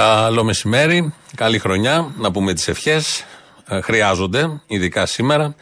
Καλό 0.00 0.44
μεσημέρι, 0.44 1.14
καλή 1.34 1.58
χρονιά, 1.58 2.14
να 2.18 2.30
πούμε 2.30 2.54
τις 2.54 2.68
ευχές, 2.68 3.24
ε, 3.68 3.80
χρειάζονται, 3.80 4.60
ειδικά 4.66 5.06
σήμερα. 5.06 5.54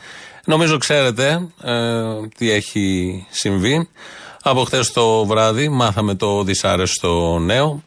Νομίζω 0.45 0.79
ξέρετε 0.79 1.49
ε, 1.63 1.73
τι 2.37 2.51
έχει 2.51 3.27
συμβεί. 3.31 3.89
Από 4.43 4.65
χθες 4.65 4.93
το 4.93 5.27
βράδυ 5.27 5.69
μάθαμε 5.69 6.15
το 6.15 6.43
δυσάρεστο 6.43 7.39
νέο. 7.39 7.83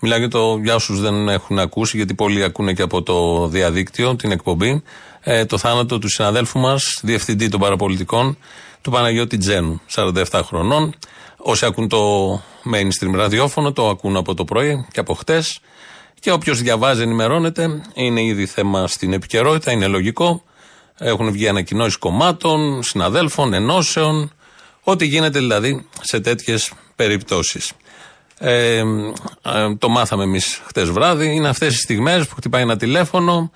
Μιλάω 0.00 0.18
για, 0.18 0.28
το, 0.28 0.58
για 0.62 0.74
όσους 0.74 1.00
δεν 1.00 1.28
έχουν 1.28 1.58
ακούσει, 1.58 1.96
γιατί 1.96 2.14
πολλοί 2.14 2.42
ακούνε 2.42 2.72
και 2.72 2.82
από 2.82 3.02
το 3.02 3.48
διαδίκτυο 3.48 4.16
την 4.16 4.30
εκπομπή. 4.30 4.82
Ε, 5.20 5.44
το 5.44 5.58
θάνατο 5.58 5.98
του 5.98 6.08
συναδέλφου 6.08 6.58
μας, 6.58 7.00
διευθυντή 7.02 7.48
των 7.48 7.60
παραπολιτικών, 7.60 8.38
του 8.82 8.90
Παναγιώτη 8.90 9.36
Τζένου, 9.36 9.80
47 9.94 10.40
χρονών. 10.44 10.94
Όσοι 11.36 11.66
ακούν 11.66 11.88
το 11.88 12.32
mainstream 12.74 13.14
ραδιόφωνο, 13.14 13.72
το 13.72 13.88
ακούν 13.88 14.16
από 14.16 14.34
το 14.34 14.44
πρωί 14.44 14.86
και 14.92 15.00
από 15.00 15.14
χτε. 15.14 15.42
Και 16.20 16.32
όποιος 16.32 16.62
διαβάζει, 16.62 17.02
ενημερώνεται. 17.02 17.82
Είναι 17.94 18.22
ήδη 18.22 18.46
θέμα 18.46 18.86
στην 18.86 19.12
επικαιρότητα, 19.12 19.72
είναι 19.72 19.86
λογικό. 19.86 20.42
Έχουν 20.98 21.32
βγει 21.32 21.48
ανακοινώσεις 21.48 21.96
κομμάτων, 21.96 22.82
συναδέλφων, 22.82 23.52
ενώσεων. 23.52 24.32
Ό,τι 24.82 25.06
γίνεται 25.06 25.38
δηλαδή 25.38 25.86
σε 26.00 26.20
τέτοιες 26.20 26.72
περιπτώσεις. 26.96 27.72
Ε, 28.38 28.76
ε, 28.78 28.84
το 29.78 29.88
μάθαμε 29.88 30.22
εμείς 30.22 30.62
χτες 30.66 30.90
βράδυ. 30.90 31.34
Είναι 31.34 31.48
αυτές 31.48 31.74
οι 31.74 31.78
στιγμές 31.78 32.26
που 32.26 32.34
χτυπάει 32.34 32.62
ένα 32.62 32.76
τηλέφωνο, 32.76 33.50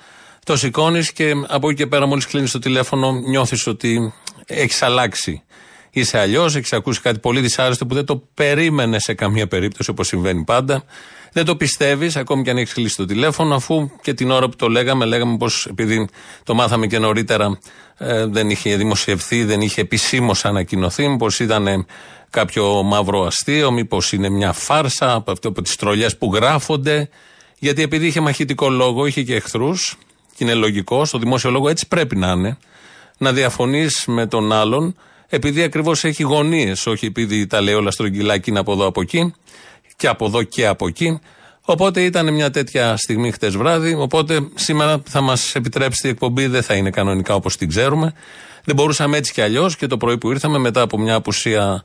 το 0.45 0.57
σηκώνεις 0.57 1.13
και 1.13 1.33
από 1.47 1.69
εκεί 1.69 1.77
και 1.77 1.87
πέρα, 1.87 2.07
μόλις 2.07 2.27
κλείνεις 2.27 2.51
το 2.51 2.59
τηλέφωνο, 2.59 3.13
νιώθεις 3.13 3.67
ότι 3.67 4.13
έχεις 4.47 4.83
αλλάξει. 4.83 5.43
Είσαι 5.91 6.19
αλλιώς, 6.19 6.57
έχεις 6.57 6.73
ακούσει 6.73 7.01
κάτι 7.01 7.19
πολύ 7.19 7.41
δυσάρεστο 7.41 7.87
που 7.87 7.95
δεν 7.95 8.05
το 8.05 8.23
περίμενες 8.35 9.03
σε 9.03 9.15
καμία 9.15 9.47
περίπτωση 9.47 9.91
όπως 9.91 10.07
συμβαίνει 10.07 10.45
πάντα. 10.45 10.85
Δεν 11.33 11.45
το 11.45 11.57
πιστεύεις, 11.57 12.17
ακόμη 12.17 12.43
και 12.43 12.51
αν 12.51 12.57
έχεις 12.57 12.73
κλείσει 12.73 12.97
το 12.97 13.05
τηλέφωνο, 13.05 13.55
αφού 13.55 13.91
και 14.03 14.15
την 14.15 14.31
ώρα 14.31 14.49
που 14.49 14.57
το 14.57 14.69
λέγαμε, 14.69 15.05
λέγαμε 15.05 15.37
πως 15.37 15.67
επειδή 15.71 16.09
το 16.45 16.55
μάθαμε 16.55 16.87
και 16.87 16.99
νωρίτερα, 16.99 17.59
ε, 17.99 18.27
δεν 18.27 18.51
είχε 18.51 18.77
δημοσιευθεί, 18.77 19.45
δεν 19.45 19.61
είχε 19.61 19.81
επισήμως 19.81 20.45
ανακοινωθεί, 20.45 21.09
μήπω 21.09 21.27
ήταν 21.41 21.87
κάποιο 22.31 22.83
μαύρο 22.83 23.23
αστείο, 23.23 23.71
μήπως 23.71 24.13
είναι 24.13 24.29
μια 24.29 24.53
φάρσα 24.53 25.13
από, 25.13 25.31
αυτό, 25.33 25.49
από 25.49 25.63
τις 25.63 25.77
τρολιές 25.77 26.17
που 26.17 26.35
γράφονται. 26.35 27.09
Γιατί 27.59 27.83
επειδή 27.83 28.07
είχε 28.07 28.21
μαχητικό 28.21 28.69
λόγο, 28.69 29.07
είχε 29.07 29.23
και 29.23 29.35
εχθρούς, 29.35 29.99
και 30.35 30.45
είναι 30.45 30.55
λογικό, 30.55 31.05
στο 31.05 31.19
δημόσιο 31.19 31.51
λόγο 31.51 31.69
έτσι 31.69 31.89
πρέπει 31.89 32.17
να 32.17 32.31
είναι, 32.31 32.59
να 33.19 33.33
διαφωνείς 33.33 34.05
με 34.07 34.27
τον 34.27 34.53
άλλον, 34.53 34.97
επειδή 35.29 35.63
ακριβώς 35.63 36.05
έχει 36.05 36.23
γωνίε, 36.23 36.73
όχι 36.87 37.07
επειδή 37.07 37.47
τα 37.47 37.61
λέει 37.61 37.75
όλα 37.75 37.91
στρογγυλά 37.91 38.39
και 38.39 38.51
είναι 38.51 38.59
από 38.59 38.73
εδώ 38.73 38.87
από 38.87 39.01
εκεί 39.01 39.35
και 40.03 40.09
από 40.09 40.27
εδώ 40.27 40.43
και 40.43 40.67
από 40.67 40.87
εκεί. 40.87 41.21
Οπότε 41.65 42.03
ήταν 42.03 42.35
μια 42.35 42.51
τέτοια 42.51 42.97
στιγμή 42.97 43.31
χτες 43.31 43.57
βράδυ. 43.57 43.95
Οπότε 43.95 44.49
σήμερα 44.55 45.03
θα 45.09 45.21
μας 45.21 45.55
επιτρέψει 45.55 46.07
η 46.07 46.11
εκπομπή, 46.11 46.47
δεν 46.47 46.63
θα 46.63 46.75
είναι 46.75 46.91
κανονικά 46.91 47.35
όπως 47.35 47.57
την 47.57 47.69
ξέρουμε. 47.69 48.13
Δεν 48.65 48.75
μπορούσαμε 48.75 49.17
έτσι 49.17 49.33
κι 49.33 49.41
αλλιώς 49.41 49.77
και 49.77 49.87
το 49.87 49.97
πρωί 49.97 50.19
που 50.19 50.31
ήρθαμε 50.31 50.59
μετά 50.59 50.81
από 50.81 50.99
μια 50.99 51.15
απουσία 51.15 51.83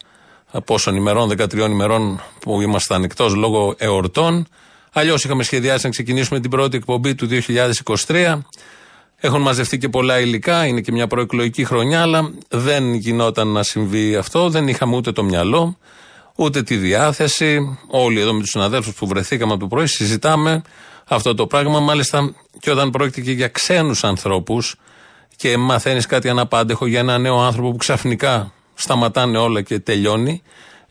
πόσων 0.65 0.95
ημερών, 0.95 1.29
13 1.29 1.69
ημερών 1.69 2.21
που 2.39 2.61
ήμασταν 2.61 3.03
εκτός 3.03 3.35
λόγω 3.35 3.75
εορτών. 3.77 4.47
Αλλιώς 4.93 5.23
είχαμε 5.23 5.43
σχεδιάσει 5.43 5.85
να 5.85 5.91
ξεκινήσουμε 5.91 6.39
την 6.39 6.49
πρώτη 6.49 6.77
εκπομπή 6.77 7.15
του 7.15 7.27
2023. 8.07 8.39
Έχουν 9.19 9.41
μαζευτεί 9.41 9.77
και 9.77 9.89
πολλά 9.89 10.19
υλικά, 10.19 10.65
είναι 10.65 10.81
και 10.81 10.91
μια 10.91 11.07
προεκλογική 11.07 11.65
χρονιά, 11.65 12.01
αλλά 12.01 12.31
δεν 12.49 12.93
γινόταν 12.93 13.47
να 13.47 13.63
συμβεί 13.63 14.15
αυτό. 14.15 14.49
Δεν 14.49 14.67
είχαμε 14.67 14.95
ούτε 14.95 15.11
το 15.11 15.23
μυαλό 15.23 15.77
ούτε 16.37 16.63
τη 16.63 16.75
διάθεση. 16.75 17.77
Όλοι 17.87 18.19
εδώ 18.19 18.33
με 18.33 18.39
τους 18.39 18.49
συναδέλφους 18.49 18.93
που 18.93 19.07
βρεθήκαμε 19.07 19.51
από 19.51 19.61
το 19.61 19.67
πρωί 19.67 19.87
συζητάμε 19.87 20.61
αυτό 21.07 21.33
το 21.33 21.47
πράγμα. 21.47 21.79
Μάλιστα 21.79 22.35
και 22.59 22.71
όταν 22.71 22.89
πρόκειται 22.89 23.21
και 23.21 23.31
για 23.31 23.47
ξένους 23.47 24.03
ανθρώπους 24.03 24.75
και 25.35 25.57
μαθαίνεις 25.57 26.05
κάτι 26.05 26.29
αναπάντεχο 26.29 26.85
για 26.87 26.99
ένα 26.99 27.17
νέο 27.17 27.39
άνθρωπο 27.39 27.71
που 27.71 27.77
ξαφνικά 27.77 28.51
σταματάνε 28.73 29.37
όλα 29.37 29.61
και 29.61 29.79
τελειώνει, 29.79 30.41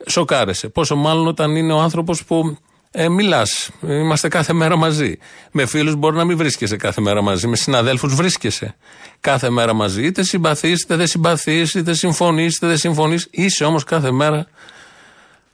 σοκάρεσαι. 0.07 0.69
Πόσο 0.69 0.97
μάλλον 0.97 1.27
όταν 1.27 1.57
είναι 1.57 1.73
ο 1.73 1.79
άνθρωπος 1.79 2.25
που 2.25 2.59
ε, 2.91 3.09
μιλάς. 3.09 3.71
Είμαστε 3.83 4.29
κάθε 4.29 4.53
μέρα 4.53 4.77
μαζί. 4.77 5.19
Με 5.53 5.67
φίλους 5.67 5.95
μπορεί 5.95 6.17
να 6.17 6.25
μην 6.25 6.37
βρίσκεσαι 6.37 6.77
κάθε 6.77 7.01
μέρα 7.01 7.23
μαζί. 7.23 7.47
Με 7.47 7.57
συναδέλφους 7.57 8.15
βρίσκεσαι 8.15 8.77
κάθε 9.21 9.51
μέρα 9.51 9.73
μαζί. 9.73 10.07
Είτε 10.07 10.23
συμπαθείς, 10.23 10.83
είτε 10.83 10.97
δεν 10.97 11.07
συμπαθείς, 11.07 11.75
είτε 11.75 11.95
συμφωνείς, 11.95 12.57
είτε 12.57 12.67
δεν 12.67 12.77
συμφωνείς. 12.77 13.29
Είσαι 13.31 13.65
όμως 13.65 13.85
κάθε 13.85 14.11
μέρα 14.11 14.47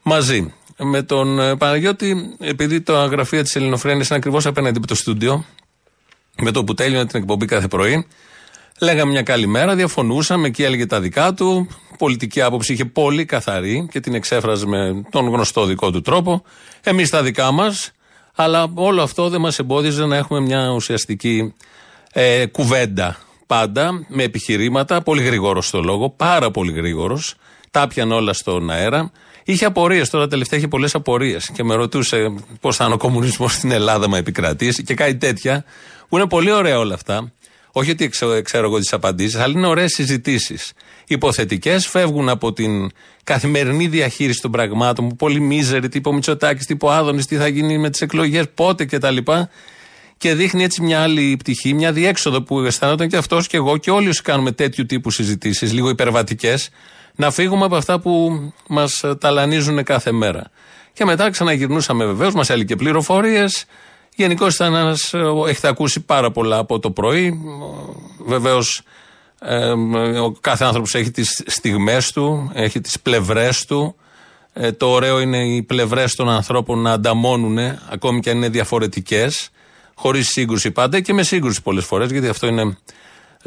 μαζί. 0.03 0.53
Με 0.79 1.03
τον 1.03 1.41
ε, 1.41 1.57
Παναγιώτη, 1.57 2.37
επειδή 2.39 2.81
το 2.81 2.93
γραφείο 2.93 3.43
της 3.43 3.57
Ελληνοφρένεια 3.57 4.05
είναι 4.07 4.17
ακριβώς 4.17 4.47
απέναντι 4.47 4.79
από 4.79 4.87
το 4.87 4.95
στούντιο, 4.95 5.45
με 6.41 6.51
το 6.51 6.65
που 6.65 6.75
τέλειωνα 6.75 7.07
την 7.07 7.21
εκπομπή 7.21 7.47
κάθε 7.47 7.69
πρωί, 7.69 8.07
λέγαμε 8.81 9.11
μια 9.11 9.23
καλή 9.23 9.47
μέρα, 9.47 9.75
διαφωνούσαμε, 9.75 10.47
εκεί 10.47 10.63
έλεγε 10.63 10.87
τα 10.87 11.01
δικά 11.01 11.35
του. 11.35 11.69
Πολιτική 11.99 12.41
άποψη 12.41 12.73
είχε 12.73 12.85
πολύ 12.85 13.25
καθαρή 13.25 13.89
και 13.91 14.01
την 14.01 14.15
εξέφραζε 14.15 14.67
με 14.67 15.03
τον 15.11 15.29
γνωστό 15.29 15.65
δικό 15.65 15.91
του 15.91 16.01
τρόπο. 16.01 16.43
Εμείς 16.83 17.11
τα 17.11 17.23
δικά 17.23 17.51
μας, 17.51 17.93
αλλά 18.35 18.71
όλο 18.75 19.03
αυτό 19.03 19.29
δεν 19.29 19.41
μας 19.41 19.59
εμπόδιζε 19.59 20.07
να 20.07 20.17
έχουμε 20.17 20.41
μια 20.41 20.69
ουσιαστική 20.69 21.55
ε, 22.13 22.47
κουβέντα. 22.47 23.19
Πάντα 23.47 24.07
με 24.09 24.23
επιχειρήματα, 24.23 25.03
πολύ 25.03 25.23
γρήγορος 25.23 25.67
στο 25.67 25.81
λόγο, 25.81 26.11
πάρα 26.11 26.51
πολύ 26.51 26.73
γρήγορος. 26.73 27.35
Τα 27.71 27.87
πιαν 27.87 28.13
όλα 28.13 28.33
στον 28.33 28.71
αέρα. 28.71 29.11
Είχε 29.45 29.65
απορίες 29.65 30.11
τώρα 30.11 30.29
τελευταία, 30.29 30.59
είχε 30.59 30.69
πολλές 30.69 30.95
απορίες 30.95 31.51
και 31.55 31.65
με 31.65 31.75
ρωτούσε 31.75 32.35
πώς 32.61 32.77
θα 32.77 32.85
είναι 32.85 32.95
ο 32.95 32.97
κομμουνισμός 32.97 33.53
στην 33.53 33.71
Ελλάδα 33.71 34.09
μα 34.09 34.19
επικρατήσει 34.19 34.83
και 34.83 34.95
κάτι 34.95 35.17
τέτοια. 35.17 35.65
Που 36.09 36.17
είναι 36.17 36.27
πολύ 36.27 36.51
ωραία 36.51 36.79
όλα 36.79 36.95
αυτά. 36.95 37.33
Όχι 37.73 37.91
ότι 37.91 38.09
ξέρω, 38.09 38.43
ξέρω 38.43 38.67
εγώ 38.67 38.79
τις 38.79 38.93
απαντήσεις, 38.93 39.41
αλλά 39.41 39.53
είναι 39.57 39.67
ωραίες 39.67 39.93
συζητήσεις. 39.93 40.73
Υποθετικές, 41.07 41.87
φεύγουν 41.87 42.29
από 42.29 42.53
την 42.53 42.91
καθημερινή 43.25 43.87
διαχείριση 43.87 44.41
των 44.41 44.51
πραγμάτων 44.51 45.09
που 45.09 45.17
πολύ 45.17 45.41
μίζερη, 45.41 45.89
τύπο 45.89 46.13
Μητσοτάκης, 46.13 46.67
τύπο 46.67 46.91
Άδωνης, 46.91 47.27
τι 47.27 47.37
θα 47.37 47.47
γίνει 47.47 47.79
με 47.79 47.91
τις 47.91 48.01
εκλογές, 48.01 48.45
πότε 48.55 48.85
κτλ. 48.85 49.17
Και, 49.17 49.49
και 50.17 50.35
δείχνει 50.35 50.65
έτσι 50.65 50.83
μια 50.83 51.01
άλλη 51.03 51.37
πτυχή, 51.39 51.75
μια 51.75 51.93
διέξοδο 51.93 52.43
που 52.43 52.61
αισθανόταν 52.61 53.09
και 53.09 53.17
αυτός 53.17 53.47
και 53.47 53.57
εγώ 53.57 53.77
και 53.77 53.91
όλοι 53.91 54.09
όσοι 54.09 54.23
κάνουμε 54.23 54.53
τέτοιου 54.53 54.87
τύπου 54.87 55.11
συζητήσεις, 55.11 55.73
λίγο 55.73 55.89
υπερβατικές, 55.89 56.69
να 57.17 57.31
φύγουμε 57.31 57.65
από 57.65 57.77
αυτά 57.77 58.01
που 58.01 58.41
μας 58.69 59.05
ταλανίζουν 59.19 59.85
κάθε 59.85 60.13
μέρα. 60.13 60.51
Και 60.93 61.05
μετά 61.05 61.31
ξαναγυρνούσαμε 61.31 62.05
βεβαίως, 62.05 62.35
μας 62.35 62.51
έλεγε 62.51 62.77
πληροφορίες. 62.77 63.65
Γενικώς 64.15 64.55
ήταν 64.55 64.75
ένας. 64.75 65.15
Έχετε 65.49 65.69
ακούσει 65.69 66.01
πάρα 66.01 66.31
πολλά 66.31 66.59
από 66.59 66.79
το 66.79 66.91
πρωί. 66.91 67.41
Βεβαίως, 68.27 68.83
ε, 69.41 69.71
ο 70.19 70.33
κάθε 70.41 70.65
άνθρωπος 70.65 70.95
έχει 70.95 71.11
τις 71.11 71.43
στιγμές 71.47 72.13
του, 72.13 72.51
έχει 72.55 72.81
τις 72.81 73.01
πλευρές 73.01 73.65
του. 73.65 73.97
Ε, 74.53 74.73
το 74.73 74.91
ωραίο 74.91 75.21
είναι 75.21 75.47
οι 75.47 75.63
πλευρές 75.63 76.15
των 76.15 76.29
ανθρώπων 76.29 76.79
να 76.79 76.93
ανταμώνουν, 76.93 77.59
ακόμη 77.91 78.21
και 78.21 78.31
αν 78.31 78.37
είναι 78.37 78.49
διαφορετικές, 78.49 79.51
χωρίς 79.95 80.29
σύγκρουση 80.29 80.71
πάντα 80.71 81.01
και 81.01 81.13
με 81.13 81.23
σύγκρουση 81.23 81.63
πολλές 81.63 81.85
φορές, 81.85 82.11
γιατί 82.11 82.29
αυτό 82.29 82.47
είναι 82.47 82.77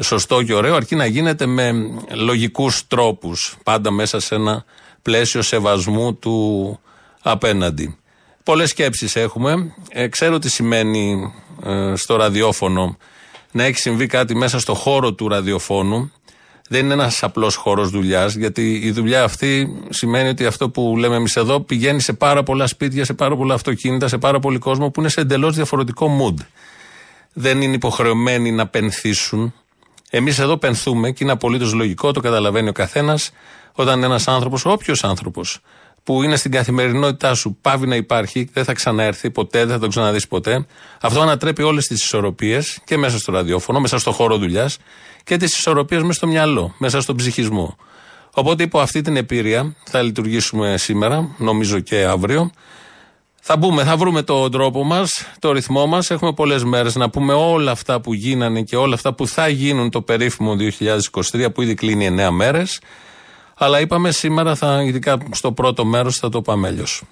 σωστό 0.02 0.42
και 0.42 0.54
ωραίο, 0.54 0.74
αρκεί 0.74 0.94
να 0.96 1.06
γίνεται 1.06 1.46
με 1.46 1.72
λογικούς 2.14 2.86
τρόπους. 2.86 3.56
Πάντα 3.62 3.90
μέσα 3.90 4.20
σε 4.20 4.34
ένα 4.34 4.64
πλαίσιο 5.02 5.42
σεβασμού 5.42 6.14
του 6.14 6.78
απέναντι. 7.22 7.96
Πολλές 8.42 8.70
σκέψεις 8.70 9.16
έχουμε. 9.16 9.74
Ε, 9.88 10.08
ξέρω 10.08 10.38
τι 10.38 10.50
σημαίνει 10.50 11.32
ε, 11.64 11.92
στο 11.96 12.16
ραδιόφωνο 12.16 12.96
να 13.50 13.64
έχει 13.64 13.78
συμβεί 13.78 14.06
κάτι 14.06 14.34
μέσα 14.34 14.58
στο 14.58 14.74
χώρο 14.74 15.12
του 15.12 15.28
ραδιοφώνου. 15.28 16.12
Δεν 16.68 16.84
είναι 16.84 16.92
ένας 16.92 17.22
απλός 17.22 17.54
χώρος 17.54 17.90
δουλειάς, 17.90 18.34
γιατί 18.34 18.80
η 18.82 18.90
δουλειά 18.90 19.24
αυτή 19.24 19.76
σημαίνει 19.88 20.28
ότι 20.28 20.46
αυτό 20.46 20.70
που 20.70 20.96
λέμε 20.98 21.16
εμείς 21.16 21.36
εδώ 21.36 21.60
πηγαίνει 21.60 22.00
σε 22.00 22.12
πάρα 22.12 22.42
πολλά 22.42 22.66
σπίτια, 22.66 23.04
σε 23.04 23.14
πάρα 23.14 23.36
πολλά 23.36 23.54
αυτοκίνητα, 23.54 24.08
σε 24.08 24.18
πάρα 24.18 24.38
πολύ 24.38 24.58
κόσμο 24.58 24.90
που 24.90 25.00
είναι 25.00 25.08
σε 25.08 25.20
εντελώς 25.20 25.54
διαφορετικό 25.54 26.18
mood. 26.20 26.44
Δεν 27.32 27.62
είναι 27.62 27.74
υποχρεωμένοι 27.74 28.50
να 28.50 28.66
πενθήσουν, 28.66 29.54
Εμείς 30.10 30.38
εδώ 30.38 30.56
πενθούμε 30.56 31.10
και 31.10 31.24
είναι 31.24 31.32
απολύτως 31.32 31.72
λογικό, 31.72 32.12
το 32.12 32.20
καταλαβαίνει 32.20 32.68
ο 32.68 32.72
καθένας, 32.72 33.30
όταν 33.72 34.02
ένας 34.02 34.28
άνθρωπος, 34.28 34.64
όποιος 34.64 35.04
άνθρωπος, 35.04 35.60
που 36.02 36.22
είναι 36.22 36.36
στην 36.36 36.50
καθημερινότητά 36.50 37.34
σου, 37.34 37.58
πάβει 37.60 37.86
να 37.86 37.96
υπάρχει, 37.96 38.48
δεν 38.52 38.64
θα 38.64 38.72
ξαναέρθει 38.72 39.30
ποτέ, 39.30 39.58
δεν 39.58 39.68
θα 39.68 39.78
τον 39.78 39.88
ξαναδείς 39.88 40.28
ποτέ. 40.28 40.66
Αυτό 41.00 41.20
ανατρέπει 41.20 41.62
όλες 41.62 41.86
τις 41.86 42.02
ισορροπίες 42.02 42.78
και 42.84 42.96
μέσα 42.96 43.18
στο 43.18 43.32
ραδιόφωνο, 43.32 43.80
μέσα 43.80 43.98
στο 43.98 44.12
χώρο 44.12 44.36
δουλειάς 44.36 44.78
και 45.24 45.36
τις 45.36 45.58
ισορροπίες 45.58 46.02
μέσα 46.02 46.12
στο 46.12 46.26
μυαλό, 46.26 46.74
μέσα 46.78 47.00
στον 47.00 47.16
ψυχισμό. 47.16 47.76
Οπότε 48.34 48.62
υπό 48.62 48.80
αυτή 48.80 49.00
την 49.00 49.16
επίρρεια 49.16 49.74
θα 49.84 50.02
λειτουργήσουμε 50.02 50.76
σήμερα, 50.76 51.34
νομίζω 51.38 51.80
και 51.80 52.04
αύριο. 52.04 52.50
Θα 53.48 53.56
μπούμε, 53.56 53.84
θα 53.84 53.96
βρούμε 53.96 54.22
τον 54.22 54.50
τρόπο 54.50 54.84
μας, 54.84 55.26
το 55.38 55.52
ρυθμό 55.52 55.86
μας. 55.86 56.10
Έχουμε 56.10 56.32
πολλές 56.32 56.64
μέρες 56.64 56.94
να 56.94 57.10
πούμε 57.10 57.32
όλα 57.32 57.70
αυτά 57.70 58.00
που 58.00 58.14
γίνανε 58.14 58.62
και 58.62 58.76
όλα 58.76 58.94
αυτά 58.94 59.14
που 59.14 59.26
θα 59.26 59.48
γίνουν 59.48 59.90
το 59.90 60.02
περίφημο 60.02 60.56
2023 61.32 61.52
που 61.54 61.62
ήδη 61.62 61.74
κλείνει 61.74 62.06
9 62.06 62.30
μέρες. 62.30 62.80
Αλλά 63.56 63.80
είπαμε 63.80 64.10
σήμερα, 64.10 64.54
θα, 64.54 64.82
ειδικά 64.82 65.18
στο 65.30 65.52
πρώτο 65.52 65.84
μέρος, 65.84 66.16
θα 66.16 66.28
το 66.28 66.42
πάμε 66.42 66.68
αλλιώς. 66.68 67.02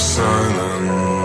Silence. 0.00 1.19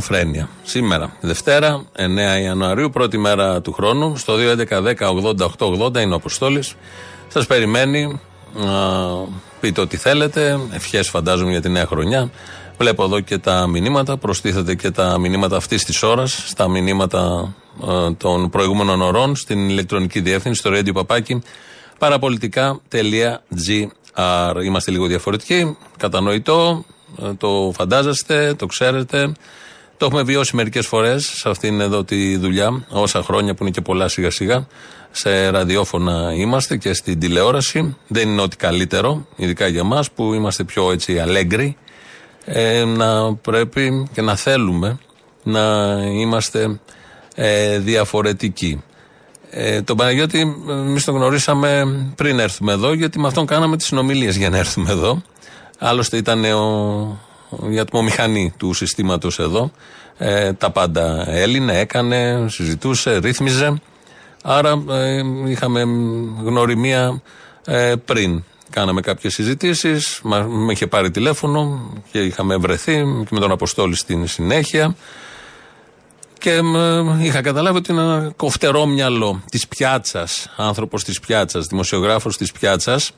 Silence. 0.00 0.10
Εδώ 0.10 0.18
Ελληνοφρένια. 0.18 0.48
Σήμερα, 0.62 1.16
Δευτέρα, 1.20 1.84
9 1.96 2.40
Ιανουαρίου, 2.42 2.90
πρώτη 2.90 3.18
μέρα 3.18 3.60
του 3.60 3.72
χρόνου. 3.72 4.16
Στο 4.16 4.34
2.11.10.80.880 4.36 6.00
είναι 6.00 6.12
ο 6.12 6.16
Αποστόλης. 6.16 6.74
Σας 7.28 7.46
περιμένει 7.46 8.20
να 8.54 9.08
πείτε 9.60 9.80
ό,τι 9.80 9.96
θέλετε. 9.96 10.58
Ευχές 10.72 11.08
φαντάζομαι 11.08 11.50
για 11.50 11.60
τη 11.60 11.68
νέα 11.68 11.86
χρονιά. 11.86 12.30
Βλέπω 12.78 13.04
εδώ 13.04 13.20
και 13.20 13.38
τα 13.38 13.66
μηνύματα. 13.66 14.16
Προστίθεται 14.16 14.74
και 14.74 14.90
τα 14.90 15.18
μηνύματα 15.18 15.56
αυτής 15.56 15.84
της 15.84 16.02
ώρας 16.02 16.42
στα 16.46 16.68
μηνύματα 16.68 17.54
ε, 17.88 18.12
των 18.12 18.50
προηγούμενων 18.50 19.02
ωρών 19.02 19.36
στην 19.36 19.68
ηλεκτρονική 19.68 20.20
διεύθυνση 20.20 20.60
στο 20.60 20.70
radio 20.74 20.90
παπάκι 20.94 21.42
παραπολιτικά.gr. 21.98 24.62
Είμαστε 24.64 24.90
λίγο 24.90 25.06
διαφορετικοί. 25.06 25.76
Κατανοητό. 25.96 26.84
ε, 27.22 27.32
Το 27.32 27.72
φαντάζεστε, 27.76 28.54
το 28.54 28.66
ξέρετε. 28.66 29.32
Το 30.00 30.06
έχουμε 30.06 30.22
βιώσει 30.22 30.56
μερικές 30.56 30.86
φορές 30.86 31.24
σε 31.24 31.48
αυτήν 31.48 31.80
εδώ 31.80 32.04
τη 32.04 32.36
δουλειά, 32.36 32.86
όσα 32.88 33.22
χρόνια 33.22 33.54
που 33.54 33.62
είναι 33.62 33.70
και 33.70 33.80
πολλά 33.80 34.08
σιγά 34.08 34.30
σιγά. 34.30 34.66
Σε 35.10 35.48
ραδιόφωνα 35.48 36.32
είμαστε 36.34 36.76
και 36.76 36.92
στην 36.92 37.18
τηλεόραση. 37.18 37.96
Δεν 38.06 38.28
είναι 38.28 38.42
ό,τι 38.42 38.56
καλύτερο, 38.56 39.26
ειδικά 39.36 39.66
για 39.66 39.80
εμά 39.80 40.04
που 40.14 40.34
είμαστε 40.34 40.64
πιο 40.64 40.92
έτσι 40.92 41.18
αλέγκροι. 41.18 41.76
Ε, 42.44 42.84
να 42.84 43.34
πρέπει 43.34 44.08
και 44.12 44.20
να 44.20 44.36
θέλουμε 44.36 44.98
να 45.42 45.60
είμαστε 46.04 46.80
ε, 47.34 47.78
διαφορετικοί. 47.78 48.82
Ε, 49.50 49.82
τον 49.82 49.96
Παναγιώτη 49.96 50.40
εμείς 50.68 51.04
τον 51.04 51.14
γνωρίσαμε 51.14 51.84
πριν 52.16 52.38
έρθουμε 52.38 52.72
εδώ, 52.72 52.92
γιατί 52.92 53.18
με 53.18 53.26
αυτόν 53.26 53.46
κάναμε 53.46 53.76
τις 53.76 53.86
συνομιλίες 53.86 54.36
για 54.36 54.50
να 54.50 54.58
έρθουμε 54.58 54.90
εδώ. 54.90 55.22
Άλλωστε 55.78 56.16
ήταν 56.16 56.44
ο, 56.44 57.29
η 57.70 57.78
ατμομηχανή 57.78 58.52
του 58.56 58.72
συστήματος 58.72 59.38
εδώ. 59.38 59.70
Ε, 60.18 60.52
τα 60.52 60.70
πάντα 60.70 61.24
έλυνε, 61.28 61.78
έκανε, 61.78 62.46
συζητούσε, 62.48 63.16
ρύθμιζε. 63.16 63.80
Άρα 64.42 64.82
ε, 64.90 65.22
είχαμε 65.46 65.80
γνωριμία 66.44 67.22
ε, 67.64 67.94
πριν. 68.04 68.44
Κάναμε 68.70 69.00
κάποιες 69.00 69.34
συζητήσεις, 69.34 70.20
μα, 70.22 70.40
με 70.40 70.72
είχε 70.72 70.86
πάρει 70.86 71.10
τηλέφωνο 71.10 71.90
και 72.12 72.18
είχαμε 72.20 72.56
βρεθεί 72.56 72.92
και 72.94 73.28
με 73.30 73.40
τον 73.40 73.50
Αποστόλη 73.50 73.96
στην 73.96 74.26
συνέχεια. 74.26 74.96
Και 76.38 76.50
ε, 76.50 77.24
είχα 77.24 77.40
καταλάβει 77.40 77.76
ότι 77.76 77.92
είναι 77.92 78.00
ένα 78.00 78.32
κοφτερό 78.36 78.86
μυαλό 78.86 79.42
της 79.50 79.68
πιάτσας, 79.68 80.52
άνθρωπος 80.56 81.04
της 81.04 81.20
πιάτσας, 81.20 81.66
δημοσιογράφος 81.66 82.36
της 82.36 82.52
πιάτσας. 82.52 83.12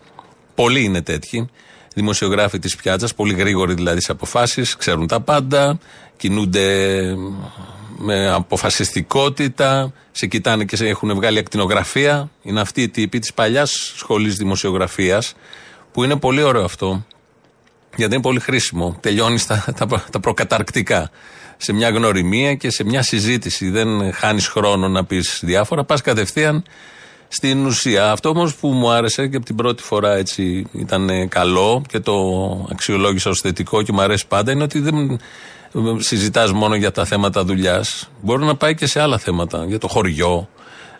Πολλοί 0.54 0.84
είναι 0.84 1.02
τέτοιοι. 1.02 1.48
Δημοσιογράφοι 1.94 2.58
της 2.58 2.76
πιάτσας, 2.76 3.14
πολύ 3.14 3.34
γρήγοροι 3.34 3.74
δηλαδή 3.74 4.00
σε 4.00 4.12
αποφάσεις, 4.12 4.76
ξέρουν 4.76 5.06
τα 5.06 5.20
πάντα, 5.20 5.78
κινούνται 6.16 6.66
με 7.98 8.30
αποφασιστικότητα, 8.30 9.92
σε 10.12 10.26
κοιτάνε 10.26 10.64
και 10.64 10.76
σε 10.76 10.86
έχουν 10.86 11.14
βγάλει 11.14 11.38
ακτινογραφία. 11.38 12.30
Είναι 12.42 12.60
αυτή 12.60 12.82
η 12.82 12.88
τύπη 12.88 13.18
της 13.18 13.34
παλιάς 13.34 13.92
σχολής 13.96 14.36
δημοσιογραφίας, 14.36 15.34
που 15.92 16.04
είναι 16.04 16.16
πολύ 16.16 16.42
ωραίο 16.42 16.64
αυτό. 16.64 17.06
Γιατί 17.96 18.14
είναι 18.14 18.22
πολύ 18.22 18.40
χρήσιμο. 18.40 18.96
Τελειώνεις 19.00 19.46
τα, 19.46 19.64
τα, 19.78 20.04
τα 20.10 20.20
προκαταρκτικά. 20.20 21.10
Σε 21.56 21.72
μια 21.72 21.88
γνωριμία 21.88 22.54
και 22.54 22.70
σε 22.70 22.84
μια 22.84 23.02
συζήτηση. 23.02 23.70
Δεν 23.70 24.12
χάνεις 24.12 24.46
χρόνο 24.46 24.88
να 24.88 25.04
πεις 25.04 25.40
διάφορα. 25.42 25.84
Πας 25.84 26.00
κατευθείαν 26.00 26.64
στην 27.34 27.66
ουσία. 27.66 28.10
Αυτό 28.10 28.28
όμως 28.28 28.54
που 28.54 28.68
μου 28.68 28.90
άρεσε 28.90 29.26
και 29.26 29.36
από 29.36 29.44
την 29.44 29.56
πρώτη 29.56 29.82
φορά 29.82 30.16
έτσι 30.16 30.66
ήταν 30.72 31.28
καλό 31.28 31.82
και 31.88 32.00
το 32.00 32.14
αξιολόγησα 32.70 33.30
ως 33.30 33.40
θετικό 33.40 33.82
και 33.82 33.92
μου 33.92 34.00
αρέσει 34.00 34.26
πάντα 34.26 34.52
είναι 34.52 34.62
ότι 34.62 34.78
δεν 34.78 35.20
συζητάς 35.98 36.52
μόνο 36.52 36.74
για 36.74 36.92
τα 36.92 37.04
θέματα 37.04 37.44
δουλειάς. 37.44 38.10
Μπορεί 38.20 38.44
να 38.44 38.56
πάει 38.56 38.74
και 38.74 38.86
σε 38.86 39.00
άλλα 39.00 39.18
θέματα. 39.18 39.64
Για 39.68 39.78
το 39.78 39.88
χωριό, 39.88 40.48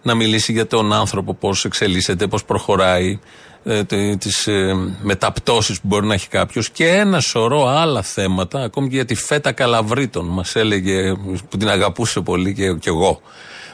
να 0.03 0.15
μιλήσει 0.15 0.53
για 0.53 0.67
τον 0.67 0.93
άνθρωπο, 0.93 1.35
πώς 1.35 1.65
εξελίσσεται, 1.65 2.27
πώς 2.27 2.45
προχωράει, 2.45 3.19
ε, 3.65 3.85
τις 4.17 4.47
ε, 4.47 4.75
μεταπτώσεις 5.03 5.81
που 5.81 5.87
μπορεί 5.87 6.07
να 6.07 6.15
έχει 6.15 6.29
κάποιος 6.29 6.71
και 6.71 6.89
ένα 6.89 7.21
σωρό 7.21 7.67
άλλα 7.67 8.03
θέματα, 8.03 8.63
ακόμη 8.63 8.89
και 8.89 8.95
για 8.95 9.05
τη 9.05 9.15
φέτα 9.15 9.53
καλαβρίτων. 9.53 10.27
Μας 10.27 10.57
έλεγε 10.57 11.15
που 11.49 11.57
την 11.57 11.69
αγαπούσε 11.69 12.21
πολύ 12.21 12.55
και, 12.55 12.73
και 12.73 12.89
εγώ 12.89 13.21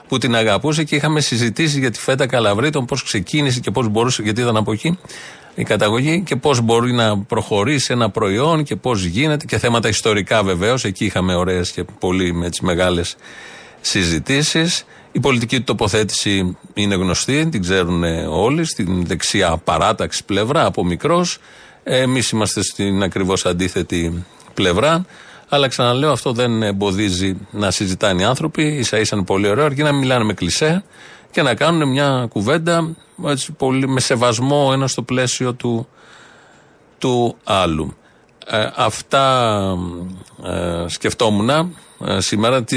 που 0.08 0.18
την 0.18 0.34
αγαπούσε 0.34 0.84
και 0.84 0.96
είχαμε 0.96 1.20
συζητήσει 1.20 1.78
για 1.78 1.90
τη 1.90 1.98
φέτα 1.98 2.26
καλαβρίτων, 2.26 2.84
πώς 2.84 3.02
ξεκίνησε 3.02 3.60
και 3.60 3.70
πώς 3.70 3.88
μπορούσε, 3.88 4.22
γιατί 4.22 4.40
ήταν 4.40 4.56
από 4.56 4.72
εκεί 4.72 4.98
η 5.54 5.62
καταγωγή 5.62 6.22
και 6.22 6.36
πώς 6.36 6.60
μπορεί 6.60 6.92
να 6.92 7.18
προχωρήσει 7.18 7.92
ένα 7.92 8.10
προϊόν 8.10 8.62
και 8.62 8.76
πώς 8.76 9.04
γίνεται 9.04 9.44
και 9.44 9.58
θέματα 9.58 9.88
ιστορικά 9.88 10.42
βεβαίως. 10.42 10.84
Εκεί 10.84 11.04
είχαμε 11.04 11.34
ωραίες 11.34 11.70
και 11.70 11.84
πολύ 11.98 12.32
με 12.32 12.50
τι 12.50 12.64
μεγάλες 12.64 13.16
συζητήσεις. 13.80 14.84
Η 15.12 15.20
πολιτική 15.20 15.56
του 15.56 15.64
τοποθέτηση 15.64 16.56
είναι 16.74 16.94
γνωστή, 16.94 17.48
την 17.48 17.62
ξέρουν 17.62 18.02
όλοι, 18.28 18.64
στην 18.64 19.06
δεξιά 19.06 19.56
παράταξη 19.64 20.24
πλευρά 20.24 20.64
από 20.64 20.84
μικρός. 20.84 21.38
Εμείς 21.84 22.30
είμαστε 22.30 22.62
στην 22.62 23.02
ακριβώς 23.02 23.46
αντίθετη 23.46 24.24
πλευρά. 24.54 25.06
Αλλά 25.48 25.68
ξαναλέω, 25.68 26.12
αυτό 26.12 26.32
δεν 26.32 26.62
εμποδίζει 26.62 27.36
να 27.50 27.70
συζητάνε 27.70 28.22
οι 28.22 28.24
άνθρωποι. 28.24 28.82
σα 28.82 28.98
ίσα 28.98 29.16
είναι 29.16 29.24
πολύ 29.24 29.48
ωραίο, 29.48 29.64
αρκεί 29.64 29.82
να 29.82 29.92
μιλάνε 29.92 30.24
με 30.24 30.32
κλισέ 30.32 30.84
και 31.30 31.42
να 31.42 31.54
κάνουν 31.54 31.88
μια 31.88 32.26
κουβέντα 32.30 32.96
έτσι, 33.26 33.52
πολύ, 33.52 33.88
με 33.88 34.00
σεβασμό 34.00 34.70
ένα 34.72 34.86
στο 34.86 35.02
πλαίσιο 35.02 35.54
του, 35.54 35.88
του 36.98 37.36
άλλου. 37.44 37.96
Ε, 38.46 38.66
αυτά 38.76 39.60
ε, 40.44 40.84
σκεφτόμουν 40.86 41.48
ε, 41.48 41.68
σήμερα. 42.18 42.64
Τι, 42.64 42.76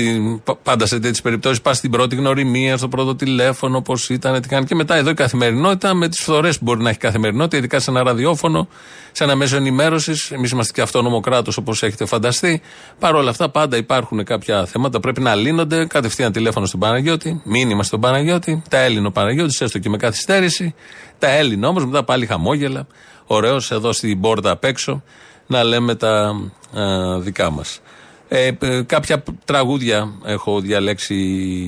πάντα 0.63 0.85
σε 0.85 0.95
τέτοιες 0.95 1.21
περιπτώσεις 1.21 1.61
πας 1.61 1.77
στην 1.77 1.91
πρώτη 1.91 2.15
γνωριμία, 2.15 2.77
στο 2.77 2.87
πρώτο 2.87 3.15
τηλέφωνο, 3.15 3.77
όπω 3.77 3.95
ήταν, 4.09 4.41
τι 4.41 4.47
κάνει. 4.47 4.65
Και 4.65 4.75
μετά 4.75 4.95
εδώ 4.95 5.09
η 5.09 5.13
καθημερινότητα 5.13 5.93
με 5.93 6.07
τις 6.07 6.21
φθορές 6.21 6.57
που 6.57 6.63
μπορεί 6.63 6.81
να 6.81 6.89
έχει 6.89 6.97
καθημερινότητα, 6.97 7.57
ειδικά 7.57 7.79
σε 7.79 7.89
ένα 7.91 8.03
ραδιόφωνο, 8.03 8.67
σε 9.11 9.23
ένα 9.23 9.35
μέσο 9.35 9.55
ενημέρωσης. 9.55 10.31
Εμείς 10.31 10.51
είμαστε 10.51 10.71
και 10.73 10.81
αυτόνομο 10.81 11.19
κράτο 11.19 11.51
όπως 11.59 11.83
έχετε 11.83 12.05
φανταστεί. 12.05 12.61
Παρ' 12.99 13.15
όλα 13.15 13.29
αυτά 13.29 13.49
πάντα 13.49 13.77
υπάρχουν 13.77 14.23
κάποια 14.23 14.65
θέματα 14.65 14.99
πρέπει 14.99 15.21
να 15.21 15.35
λύνονται. 15.35 15.85
Κατευθείαν 15.85 16.31
τηλέφωνο 16.31 16.65
στον 16.65 16.79
Παναγιώτη, 16.79 17.41
μήνυμα 17.43 17.83
στον 17.83 17.99
Παναγιώτη, 17.99 18.61
τα 18.69 18.77
Έλληνο 18.77 19.11
Παναγιώτη, 19.11 19.57
έστω 19.59 19.79
και 19.79 19.89
με 19.89 19.97
καθυστέρηση. 19.97 20.75
Τα 21.19 21.29
Έλληνα 21.29 21.67
όμως 21.67 21.85
μετά 21.85 22.03
πάλι 22.03 22.25
χαμόγελα. 22.25 22.87
Ωραίος 23.25 23.71
εδώ 23.71 23.91
στην 23.91 24.21
πόρτα 24.21 24.51
απ' 24.51 24.63
έξω 24.63 25.03
να 25.47 25.63
λέμε 25.63 25.95
τα 25.95 26.35
α, 26.79 27.19
δικά 27.19 27.49
μας. 27.49 27.79
Ε, 28.33 28.51
κάποια 28.85 29.23
τραγούδια 29.45 30.11
έχω 30.25 30.59
διαλέξει 30.59 31.15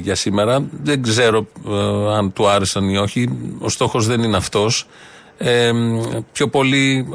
για 0.04 0.16
σήμερα. 0.16 0.66
Δεν 0.84 1.02
ξέρω 1.02 1.48
ε, 1.68 2.16
αν 2.16 2.34
του 2.34 2.48
άρεσαν 2.48 2.90
ή 2.90 2.98
όχι. 2.98 3.30
Ο 3.60 3.70
στόχος 3.70 4.08
δεν 4.08 4.24
είναι 4.24 4.38
αυτός. 4.38 4.88
Ε, 5.38 5.72
πιο 6.32 6.48
πολύ 6.48 7.08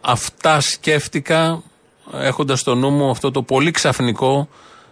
αυτά 0.00 0.60
σκέφτηκα 0.60 1.62
έχοντας 2.12 2.60
στο 2.60 2.74
νου 2.74 2.90
μου 2.90 3.10
αυτό 3.10 3.30
το 3.30 3.42
πολύ 3.42 3.70
ξαφνικό 3.70 4.48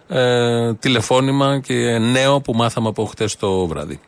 ε, 0.07 0.73
τηλεφώνημα 0.73 1.59
και 1.59 1.97
νέο 1.97 2.41
που 2.41 2.53
μάθαμε 2.53 2.87
από 2.87 3.05
χτες 3.05 3.35
το 3.35 3.67
βράδυ. 3.67 3.99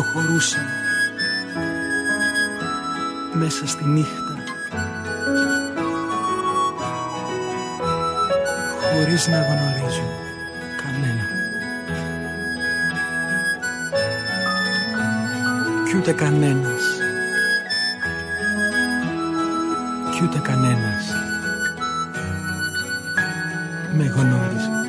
Και 0.00 0.06
προχωρούσα 0.06 0.58
μέσα 3.32 3.66
στη 3.66 3.84
νύχτα 3.84 4.34
χωρίς 8.92 9.26
να 9.28 9.42
γνωρίζω 9.42 10.08
κανένα. 10.82 11.24
Κι 15.84 15.96
ούτε 15.96 16.12
κανένας 16.12 16.82
κι 20.10 20.24
ούτε 20.24 20.38
κανένας 20.38 21.06
με 23.96 24.04
γνώριζε 24.04 24.79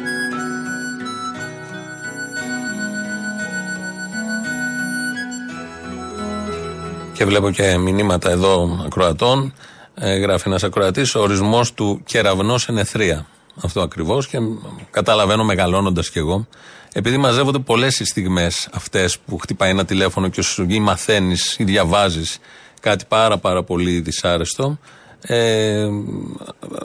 Και 7.21 7.27
βλέπω 7.27 7.51
και 7.51 7.77
μηνύματα 7.77 8.29
εδώ 8.29 8.81
ακροατών. 8.85 9.53
Ε, 9.95 10.17
γράφει 10.17 10.47
ένας 10.47 10.63
ακροατής 10.63 11.15
ο 11.15 11.21
ορισμός 11.21 11.73
του 11.73 12.01
κεραυνός 12.05 12.67
ενεθρία. 12.67 13.25
Αυτό 13.63 13.81
ακριβώς 13.81 14.27
και 14.27 14.37
καταλαβαίνω 14.91 15.43
μεγαλώνοντας 15.43 16.09
κι 16.09 16.17
εγώ. 16.17 16.47
Επειδή 16.93 17.17
μαζεύονται 17.17 17.59
πολλές 17.59 17.99
οι 17.99 18.05
στιγμές 18.05 18.69
αυτές 18.73 19.19
που 19.19 19.37
χτυπάει 19.37 19.69
ένα 19.69 19.85
τηλέφωνο 19.85 20.27
και 20.27 20.41
σου 20.41 20.65
ή 20.69 20.79
μαθαίνεις 20.79 21.55
ή 21.59 21.63
διαβάζεις 21.63 22.39
κάτι 22.79 23.05
πάρα 23.07 23.37
πάρα 23.37 23.63
πολύ 23.63 23.99
δυσάρεστο, 23.99 24.77
ε, 25.21 25.87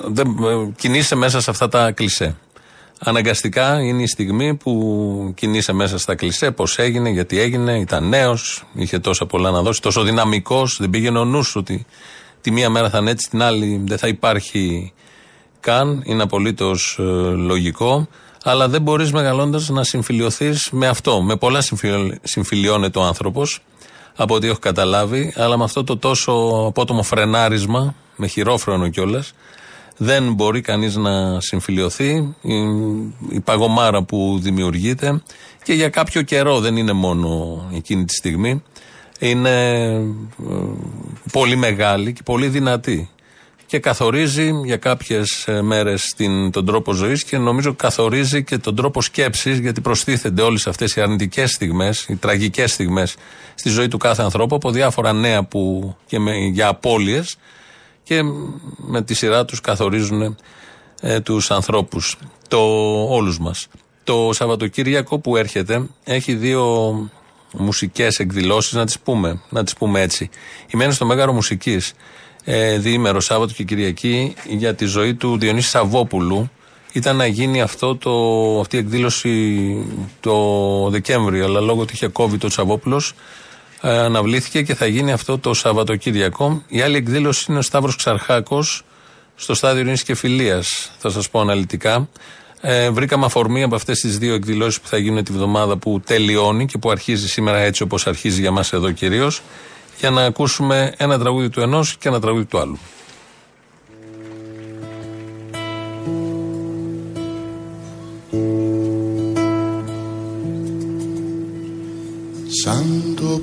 δεν, 0.06 0.26
ε, 0.26 0.72
κινείσαι 0.76 1.14
μέσα 1.14 1.40
σε 1.40 1.50
αυτά 1.50 1.68
τα 1.68 1.92
κλισέ. 1.92 2.36
Αναγκαστικά 2.98 3.80
είναι 3.80 4.02
η 4.02 4.06
στιγμή 4.06 4.54
που 4.54 5.32
κινείσαι 5.36 5.72
μέσα 5.72 5.98
στα 5.98 6.14
κλισέ, 6.14 6.50
πώς 6.50 6.78
έγινε, 6.78 7.08
γιατί 7.08 7.40
έγινε, 7.40 7.78
ήταν 7.78 8.08
νέος, 8.08 8.64
είχε 8.74 8.98
τόσα 8.98 9.26
πολλά 9.26 9.50
να 9.50 9.62
δώσει, 9.62 9.80
τόσο 9.80 10.02
δυναμικός, 10.02 10.76
δεν 10.80 10.90
πήγαινε 10.90 11.18
ο 11.18 11.24
νους 11.24 11.56
ότι 11.56 11.86
τη 12.40 12.50
μία 12.50 12.70
μέρα 12.70 12.90
θα 12.90 12.98
είναι 12.98 13.10
έτσι, 13.10 13.30
την 13.30 13.42
άλλη 13.42 13.82
δεν 13.84 13.98
θα 13.98 14.08
υπάρχει 14.08 14.92
καν. 15.60 16.02
Είναι 16.04 16.22
απολύτως 16.22 16.96
λογικό. 17.36 18.08
Αλλά 18.44 18.68
δεν 18.68 18.82
μπορείς 18.82 19.12
μεγαλώντας 19.12 19.68
να 19.68 19.84
συμφιλειωθείς 19.84 20.68
με 20.72 20.86
αυτό. 20.86 21.22
Με 21.22 21.36
πολλά 21.36 21.60
συμφιλ- 21.60 22.14
συμφιλιώνεται 22.22 22.98
ο 22.98 23.02
άνθρωπος, 23.02 23.60
από 24.16 24.34
ό,τι 24.34 24.46
έχω 24.46 24.58
καταλάβει, 24.58 25.32
αλλά 25.36 25.58
με 25.58 25.64
αυτό 25.64 25.84
το 25.84 25.96
τόσο 25.96 26.32
απότομο 26.66 27.02
φρενάρισμα, 27.02 27.94
με 28.16 28.26
χειρόφρονο 28.26 28.88
κιόλας, 28.88 29.32
δεν 29.96 30.32
μπορεί 30.32 30.60
κανείς 30.60 30.96
να 30.96 31.40
συμφιλειωθεί. 31.40 32.34
Η, 32.40 32.54
η 33.28 33.40
παγωμάρα 33.44 34.02
που 34.02 34.38
δημιουργείται 34.42 35.22
και 35.62 35.72
για 35.72 35.88
κάποιο 35.88 36.22
καιρό 36.22 36.60
δεν 36.60 36.76
είναι 36.76 36.92
μόνο 36.92 37.62
εκείνη 37.74 38.04
τη 38.04 38.14
στιγμή. 38.14 38.62
Είναι 39.18 39.90
ε, 39.90 40.64
πολύ 41.32 41.56
μεγάλη 41.56 42.12
και 42.12 42.20
πολύ 42.24 42.48
δυνατή. 42.48 43.10
Και 43.66 43.78
καθορίζει 43.78 44.50
για 44.64 44.76
κάποιες 44.76 45.44
ε, 45.46 45.62
μέρες 45.62 46.14
την, 46.16 46.50
τον 46.50 46.66
τρόπο 46.66 46.92
ζωής 46.92 47.24
και 47.24 47.38
νομίζω 47.38 47.74
καθορίζει 47.74 48.44
και 48.44 48.58
τον 48.58 48.76
τρόπο 48.76 49.02
σκέψης 49.02 49.58
γιατί 49.58 49.80
προστίθενται 49.80 50.42
όλες 50.42 50.66
αυτές 50.66 50.96
οι 50.96 51.00
αρνητικές 51.00 51.50
στιγμές, 51.50 52.06
οι 52.08 52.16
τραγικές 52.16 52.72
στιγμές 52.72 53.16
στη 53.54 53.68
ζωή 53.68 53.88
του 53.88 53.98
κάθε 53.98 54.22
ανθρώπου 54.22 54.54
από 54.54 54.70
διάφορα 54.70 55.12
νέα 55.12 55.44
που 55.44 55.94
και 56.06 56.18
με, 56.18 56.36
για 56.36 56.68
απώλειες 56.68 57.36
και 58.06 58.22
με 58.76 59.02
τη 59.02 59.14
σειρά 59.14 59.44
τους 59.44 59.60
καθορίζουν 59.60 60.36
ε, 61.00 61.20
τους 61.20 61.50
ανθρώπους, 61.50 62.18
το, 62.48 62.58
όλους 63.08 63.38
μας. 63.38 63.66
Το 64.04 64.30
Σαββατοκύριακο 64.32 65.18
που 65.18 65.36
έρχεται 65.36 65.86
έχει 66.04 66.34
δύο 66.34 66.64
μουσικές 67.52 68.18
εκδηλώσεις, 68.18 68.72
να 68.72 68.84
τις 68.86 68.98
πούμε, 68.98 69.40
να 69.48 69.64
τις 69.64 69.74
πούμε 69.74 70.00
έτσι. 70.00 70.30
Η 70.66 70.76
μένη 70.76 70.92
στο 70.92 71.06
Μέγαρο 71.06 71.32
Μουσικής, 71.32 71.92
ε, 72.44 72.78
διήμερο 72.78 73.20
Σάββατο 73.20 73.52
και 73.52 73.64
Κυριακή 73.64 74.34
για 74.48 74.74
τη 74.74 74.84
ζωή 74.84 75.14
του 75.14 75.38
Διονύση 75.38 75.68
Σαββόπουλου 75.68 76.50
ήταν 76.92 77.16
να 77.16 77.26
γίνει 77.26 77.60
αυτό 77.60 77.96
το, 77.96 78.12
αυτή 78.60 78.76
η 78.76 78.78
εκδήλωση 78.78 79.84
το 80.20 80.34
Δεκέμβριο, 80.90 81.44
αλλά 81.44 81.60
λόγω 81.60 81.80
ότι 81.80 81.92
είχε 81.92 82.10
COVID 82.12 82.44
ο 82.44 82.48
Σαββόπουλος 82.48 83.10
ε, 83.10 83.14
αναβλήθηκε 83.90 84.62
και 84.62 84.74
θα 84.74 84.86
γίνει 84.86 85.12
αυτό 85.12 85.38
το 85.38 85.54
Σαββατοκύριακο. 85.54 86.62
Η 86.68 86.80
άλλη 86.80 86.96
εκδήλωση 86.96 87.46
είναι 87.48 87.58
ο 87.58 87.62
Σταύρος 87.62 87.96
Ξαρχάκος 87.96 88.84
στο 89.36 89.54
στάδιο 89.54 89.80
Ειρήνης 89.80 90.02
και 90.02 90.14
Φιλίας, 90.14 90.92
θα 90.98 91.10
σας 91.10 91.30
πω 91.30 91.40
αναλυτικά. 91.40 92.08
Ε, 92.60 92.90
βρήκαμε 92.90 93.24
αφορμή 93.24 93.62
από 93.62 93.74
αυτές 93.74 94.00
τις 94.00 94.18
δύο 94.18 94.34
εκδηλώσεις 94.34 94.80
που 94.80 94.88
θα 94.88 94.98
γίνουν 94.98 95.24
τη 95.24 95.32
βδομάδα 95.32 95.76
που 95.76 96.00
τελειώνει 96.06 96.66
και 96.66 96.78
που 96.78 96.90
αρχίζει 96.90 97.28
σήμερα 97.28 97.58
έτσι 97.58 97.82
όπως 97.82 98.06
αρχίζει 98.06 98.40
για 98.40 98.50
μας 98.50 98.72
εδώ 98.72 98.90
κυρίως 98.90 99.42
για 99.98 100.10
να 100.10 100.24
ακούσουμε 100.24 100.94
ένα 100.96 101.18
τραγούδι 101.18 101.48
του 101.48 101.60
ενός 101.60 101.96
και 101.96 102.08
ένα 102.08 102.20
τραγούδι 102.20 102.44
του 102.44 102.58
άλλου. 102.58 102.78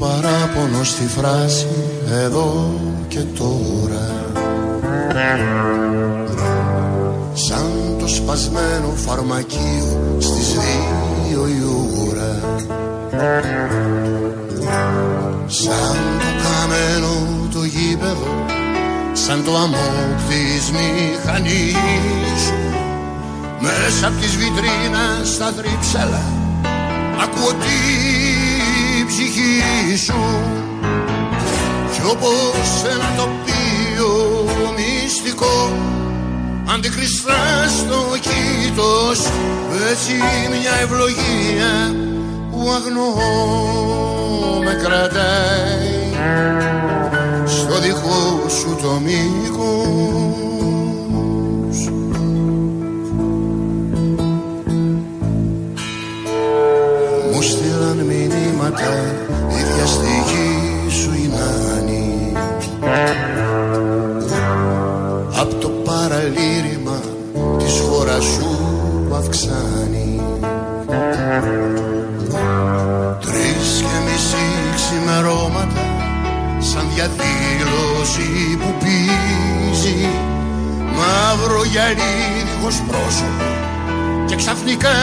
Παράπονο 0.03 0.83
στη 0.83 1.07
φράση 1.07 1.67
εδώ 2.23 2.73
και 3.07 3.19
τώρα 3.19 4.07
Σαν 7.33 7.95
το 7.99 8.07
σπασμένο 8.07 8.93
φαρμακείο 8.95 10.17
στις 10.19 10.53
δύο 10.53 11.47
η 11.47 11.61
ώρα. 12.07 12.59
Σαν 15.47 15.97
το 16.19 16.29
καμένο 16.43 17.47
το 17.53 17.63
γήπεδο 17.63 18.45
Σαν 19.13 19.43
το 19.43 19.55
αμόκ 19.55 20.17
της 20.29 20.71
μηχανής. 20.71 22.41
Μέσα 23.59 24.07
απ' 24.07 24.19
τις 24.19 24.35
βιτρίνες 24.35 25.33
στα 25.33 25.53
τρίψαλα 25.53 26.23
Ακούω 27.23 27.51
τη 29.03 29.09
ψυχή 29.09 29.97
σου. 30.05 30.19
Κι 31.91 32.01
όπως 32.11 32.83
ένα 32.93 33.13
τοπίο 33.17 34.13
μυστικό 34.75 35.71
Αντικριστά 36.73 37.67
στο 37.77 38.03
κήτος 38.21 39.19
Έτσι 39.91 40.13
μια 40.49 40.71
ευλογία 40.81 41.95
που 42.51 42.71
αγνώ 42.71 43.13
με 44.63 44.73
κρατάει. 44.83 46.11
Στο 47.45 47.79
δικό 47.79 48.49
σου 48.49 48.77
το 48.81 48.99
μήκος 49.03 50.52
που 69.47 69.53
αυξάνει 69.53 70.21
Τρεις 73.19 73.81
και 73.81 73.97
μισή 74.05 74.47
ξημερώματα 74.75 75.85
σαν 76.59 76.87
διαδήλωση 76.93 78.57
που 78.59 78.73
πίζει 78.79 80.07
Μαύρο 80.95 81.63
γυαλί 81.63 82.43
δίχως 82.45 82.81
πρόσωπο 82.87 83.43
και 84.25 84.35
ξαφνικά 84.35 84.93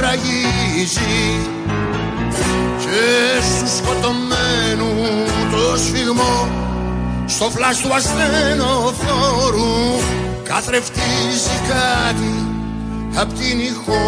ραγίζει. 0.00 1.38
Και 2.78 3.42
στους 3.42 3.76
σκοτωμένους 3.76 5.80
σφιγμό 5.84 6.48
στο 7.26 7.50
φλάς 7.50 7.80
του 7.80 7.94
ασθενοφόρου 7.94 10.00
καθρεφτίζει 10.42 11.60
κάτι 11.68 12.55
απ' 13.18 13.32
την 13.32 13.58
ηχό 13.58 14.02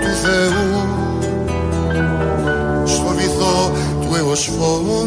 του 0.00 0.14
Θεού. 0.22 1.00
Στο 2.84 3.14
βυθό 3.16 3.72
του 4.00 4.14
εωσφόρου 4.14 5.02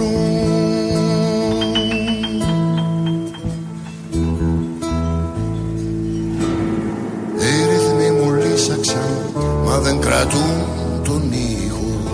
Οι 7.38 7.66
ρυθμοί 7.70 8.12
μου 8.12 8.34
λύσαξαν 8.34 9.20
μα 9.66 9.80
δεν 9.80 10.00
κρατούν 10.00 10.66
τον 11.04 11.32
ήχο. 11.32 12.14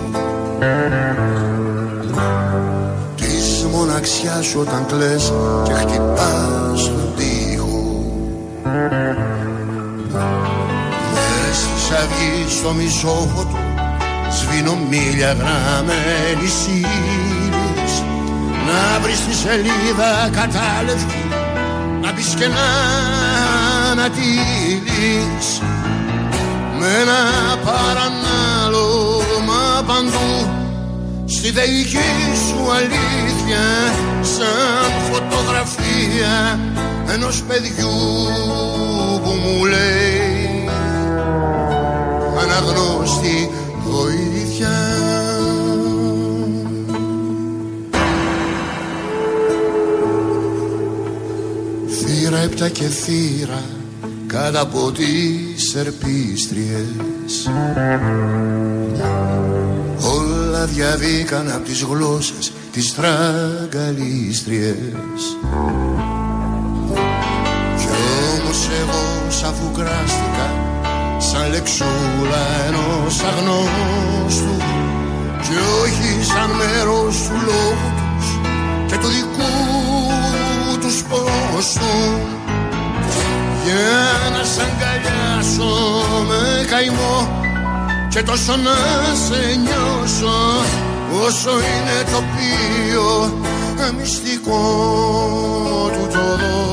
Της 3.16 3.66
μοναξιάς 3.72 4.46
σου 4.46 4.60
όταν 4.60 4.86
κλαις 4.86 5.32
και 5.64 5.72
χτυπάς 5.72 6.84
τον 6.84 7.14
τοίχο 7.16 7.42
Μες 11.92 12.00
της 12.00 12.06
αυγής 12.06 12.52
στο 12.52 12.72
μισόχο 12.72 13.44
του 13.50 13.58
σβήνω 14.30 14.78
μίλια 14.90 15.32
γραμμένης 15.32 16.66
ύλης. 16.66 17.94
Να 18.66 19.00
βρεις 19.00 19.20
τη 19.26 19.34
σελίδα 19.34 20.28
κατάλευκη 20.32 21.24
να 22.02 22.12
μπεις 22.12 22.34
και 22.38 22.46
να 22.46 22.66
ανατείλεις 23.90 25.60
με 26.78 26.86
ένα 26.86 27.22
παρανάλωμα 27.64 29.62
παντού 29.86 30.50
στη 31.26 31.50
δεϊκή 31.50 32.12
σου 32.46 32.70
αλήθεια 32.72 33.64
σαν 34.36 34.92
φωτογραφία 35.10 36.60
ενός 37.14 37.42
παιδιού 37.48 37.96
που 39.22 39.30
μου 39.30 39.64
λέει 39.64 40.31
αναγνώστη 42.52 43.50
βοήθεια. 43.84 44.70
Θύρα 51.88 52.38
έπτα 52.38 52.68
και 52.68 52.84
θύρα 52.84 53.62
κάτω 54.26 54.60
από 54.60 54.92
τις 54.92 55.74
ερπίστριες. 55.74 57.50
Όλα 60.18 60.64
διαβήκαν 60.64 61.50
από 61.50 61.64
τις 61.64 61.82
γλώσσες 61.82 62.52
τις 62.72 62.94
τραγκαλίστριες 62.94 64.76
Κι 67.76 67.86
όμως 68.40 68.68
εγώ 68.80 69.30
σαν 69.30 69.54
φουγκράστηκα 69.54 70.61
σαν 71.32 71.50
λεξούλα 71.50 72.44
ενός 72.66 73.20
αγνώστου 73.30 74.56
και 75.42 75.56
όχι 75.82 76.24
σαν 76.24 76.50
μέρος 76.50 77.16
του 77.28 77.36
λόγου 77.46 77.90
τους 77.96 78.28
και 78.86 78.96
του 78.98 79.08
δικού 79.08 79.52
τους 80.80 81.02
πόστου 81.02 81.94
για 83.64 84.30
να 84.34 84.44
σ' 84.44 84.58
αγκαλιάσω 84.66 85.72
με 86.28 86.64
καημό 86.70 87.40
και 88.08 88.22
τόσο 88.22 88.56
να 88.56 88.76
σε 89.26 89.40
νιώσω 89.62 90.36
όσο 91.26 91.50
είναι 91.50 91.98
τοπίο 92.12 93.40
μυστικό 93.98 94.60
του 95.92 96.08
το 96.12 96.36
δω 96.36 96.71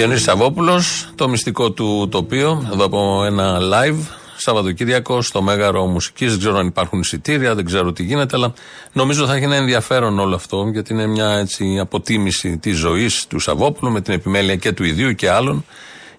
Διονύσης 0.00 0.24
Σαββόπουλος, 0.24 1.10
το 1.14 1.28
μυστικό 1.28 1.70
του 1.70 2.08
τοπίο, 2.10 2.68
εδώ 2.72 2.84
από 2.84 3.24
ένα 3.24 3.58
live, 3.60 3.98
Σαββατοκύριακο 4.36 5.22
στο 5.22 5.42
Μέγαρο 5.42 5.86
Μουσικής. 5.86 6.30
Δεν 6.30 6.38
ξέρω 6.38 6.58
αν 6.58 6.66
υπάρχουν 6.66 7.00
εισιτήρια, 7.00 7.54
δεν 7.54 7.64
ξέρω 7.64 7.92
τι 7.92 8.02
γίνεται, 8.02 8.36
αλλά 8.36 8.52
νομίζω 8.92 9.26
θα 9.26 9.34
έχει 9.34 9.44
ένα 9.44 9.56
ενδιαφέρον 9.56 10.18
όλο 10.18 10.34
αυτό, 10.34 10.68
γιατί 10.72 10.92
είναι 10.92 11.06
μια 11.06 11.30
έτσι, 11.30 11.78
αποτίμηση 11.78 12.58
της 12.58 12.76
ζωής 12.76 13.26
του 13.26 13.38
Σαββόπουλου 13.38 13.92
με 13.92 14.00
την 14.00 14.14
επιμέλεια 14.14 14.56
και 14.56 14.72
του 14.72 14.84
ιδίου 14.84 15.14
και 15.14 15.30
άλλων. 15.30 15.64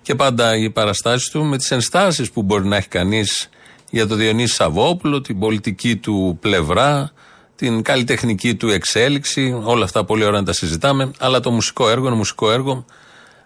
Και 0.02 0.16
πάντα 0.16 0.58
οι 0.58 0.70
παραστάσεις 0.70 1.30
του 1.30 1.44
με 1.44 1.58
τις 1.58 1.72
ενστάσεις 1.72 2.32
που 2.32 2.42
μπορεί 2.42 2.68
να 2.68 2.76
έχει 2.76 2.88
κανείς 2.88 3.50
για 3.90 4.08
το 4.08 4.16
Διονύση 4.16 4.54
Σαββόπουλο, 4.54 5.22
την 5.22 5.40
πολιτική 5.40 5.96
του 5.96 6.38
πλευρά, 6.42 7.12
την 7.56 7.82
καλλιτεχνική 7.82 8.56
του 8.56 8.70
εξέλιξη. 8.70 9.62
Όλα 9.64 9.84
αυτά 9.84 10.04
πολύ 10.04 10.24
ωραία 10.24 10.40
να 10.40 10.46
τα 10.46 10.54
συζητάμε. 10.54 11.12
Αλλά 11.20 11.40
το 11.40 11.52
μουσικό 11.52 11.90
έργο 11.90 12.08
είναι 12.08 12.16
μουσικό 12.16 12.52
έργο. 12.52 12.86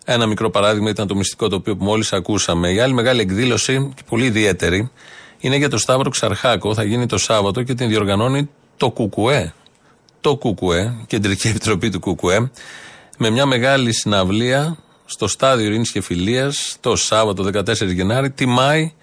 Ένα 0.07 0.25
μικρό 0.25 0.49
παράδειγμα 0.49 0.89
ήταν 0.89 1.07
το 1.07 1.15
μυστικό 1.15 1.47
τοπίο 1.47 1.75
που 1.75 1.83
μόλις 1.83 2.13
ακούσαμε. 2.13 2.71
Η 2.71 2.79
άλλη 2.79 2.93
μεγάλη 2.93 3.21
εκδήλωση, 3.21 3.91
και 3.95 4.01
πολύ 4.09 4.25
ιδιαίτερη, 4.25 4.91
είναι 5.39 5.55
για 5.55 5.69
το 5.69 5.77
Σταύρο 5.77 6.09
Ξαρχάκο. 6.09 6.73
Θα 6.73 6.83
γίνει 6.83 7.05
το 7.05 7.17
Σάββατο 7.17 7.63
και 7.63 7.73
την 7.73 7.87
διοργανώνει 7.87 8.49
το 8.77 8.91
ΚΚΕ. 8.91 9.53
Το 10.21 10.37
ΚΚΕ, 10.37 10.95
Κεντρική 11.07 11.47
Επιτροπή 11.53 11.89
του 11.89 11.99
ΚΚΕ, 11.99 12.51
με 13.17 13.29
μια 13.29 13.45
μεγάλη 13.45 13.93
συναυλία 13.93 14.77
στο 15.05 15.27
στάδιο 15.27 15.65
Ειρήνης 15.65 15.91
και 15.91 16.01
Φιλίας 16.01 16.77
το 16.79 16.95
Σάββατο 16.95 17.43
14 17.53 17.93
Γενάρη, 17.93 18.31
τιμάει 18.31 18.93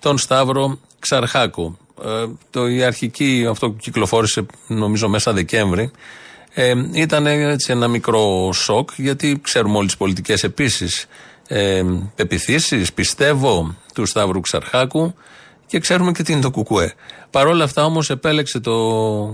τον 0.00 0.18
Σταύρο 0.18 0.78
Ξαρχάκο. 0.98 1.78
Ε, 2.04 2.26
το, 2.50 2.68
η 2.68 2.82
αρχική, 2.82 3.46
αυτό 3.50 3.70
που 3.70 3.76
κυκλοφόρησε 3.76 4.46
νομίζω 4.66 5.08
μέσα 5.08 5.32
Δεκέμβρη, 5.32 5.90
ε, 6.58 6.74
ήταν 6.92 7.26
έτσι 7.26 7.72
ένα 7.72 7.88
μικρό 7.88 8.52
σοκ, 8.52 8.90
γιατί 8.96 9.40
ξέρουμε 9.42 9.76
όλες 9.76 9.86
τις 9.86 9.96
πολιτικές 9.96 10.42
επίσης 10.42 11.06
ε, 11.48 11.82
πεπιθήσει, 12.14 12.84
πιστεύω, 12.94 13.76
του 13.94 14.06
Σταύρου 14.06 14.40
Ξαρχάκου 14.40 15.14
και 15.66 15.78
ξέρουμε 15.78 16.12
και 16.12 16.22
τι 16.22 16.32
είναι 16.32 16.40
το 16.40 16.50
Κουκουέ. 16.50 16.94
Παρ' 17.30 17.46
όλα 17.46 17.64
αυτά 17.64 17.84
όμως 17.84 18.10
επέλεξε 18.10 18.60
το 18.60 18.72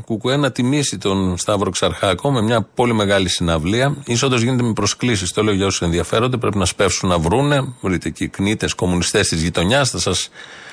Κουκουέ 0.04 0.36
να 0.36 0.52
τιμήσει 0.52 0.98
τον 0.98 1.36
Σταύρο 1.36 1.70
Ξαρχάκο 1.70 2.30
με 2.30 2.42
μια 2.42 2.62
πολύ 2.74 2.92
μεγάλη 2.92 3.28
συναυλία. 3.28 3.96
Ισόντως 4.06 4.42
γίνεται 4.42 4.62
με 4.62 4.72
προσκλήσεις. 4.72 5.32
Το 5.32 5.42
λέω 5.42 5.54
για 5.54 5.66
όσους 5.66 5.82
ενδιαφέρονται. 5.82 6.36
Πρέπει 6.36 6.58
να 6.58 6.64
σπεύσουν 6.64 7.08
να 7.08 7.18
βρούνε. 7.18 7.74
Βρείτε 7.80 8.08
εκεί 8.08 8.28
κνήτες, 8.28 8.74
κομμουνιστές 8.74 9.28
της 9.28 9.42
γειτονιάς. 9.42 9.90
Θα 9.90 9.98
σας 9.98 10.28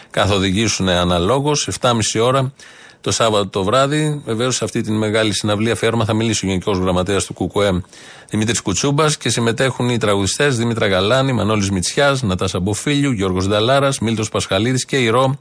καθοδηγήσουν 0.09 0.89
αναλόγως. 0.89 1.67
7.30 1.81 2.21
ώρα 2.21 2.53
το 3.01 3.11
Σάββατο 3.11 3.47
το 3.47 3.63
βράδυ. 3.63 4.21
Βεβαίως 4.25 4.55
σε 4.55 4.63
αυτή 4.63 4.81
τη 4.81 4.91
μεγάλη 4.91 5.33
συναυλία 5.33 5.71
αφιέρωμα 5.71 6.05
θα 6.05 6.13
μιλήσει 6.13 6.45
ο 6.45 6.47
Γενικός 6.49 6.77
Γραμματέας 6.77 7.25
του 7.25 7.33
ΚΚΕ 7.33 7.83
Δημήτρης 8.29 8.61
Κουτσούμπας 8.61 9.17
και 9.17 9.29
συμμετέχουν 9.29 9.89
οι 9.89 9.97
τραγουδιστές 9.97 10.57
Δήμητρα 10.57 10.87
Γαλάνη, 10.87 11.31
Μανώλης 11.31 11.71
Μητσιάς, 11.71 12.21
Νατάσα 12.21 12.59
Μποφίλιου, 12.59 13.11
Γιώργος 13.11 13.47
Νταλάρας, 13.47 13.99
Μίλτος 13.99 14.29
Πασχαλίδης 14.29 14.85
και 14.85 14.97
η 14.97 15.07
Ρο 15.07 15.39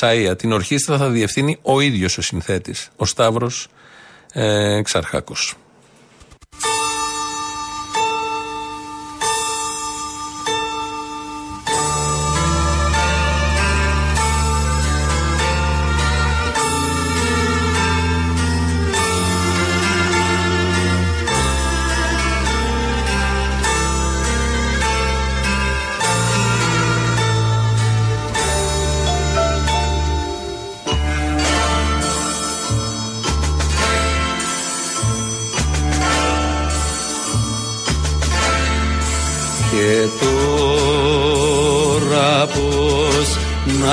Σαΐα. 0.00 0.38
Την 0.38 0.52
ορχήστρα 0.52 0.96
θα 0.96 1.08
διευθύνει 1.08 1.58
ο 1.62 1.80
ίδιος 1.80 2.18
ο 2.18 2.22
συνθέτης, 2.22 2.88
ο 2.96 3.04
Σταύρος 3.04 3.68
ε, 4.32 4.82
Ξαρχάκος. 4.82 5.56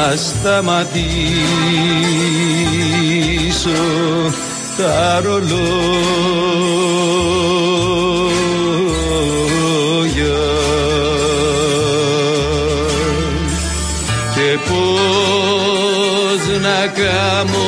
Να 0.10 0.16
σταματήσω 0.16 0.90
τα 4.78 5.22
ρολόγια. 5.24 5.60
Και 14.34 14.58
πως 14.68 16.42
να 16.62 16.88
κάνω 16.88 17.68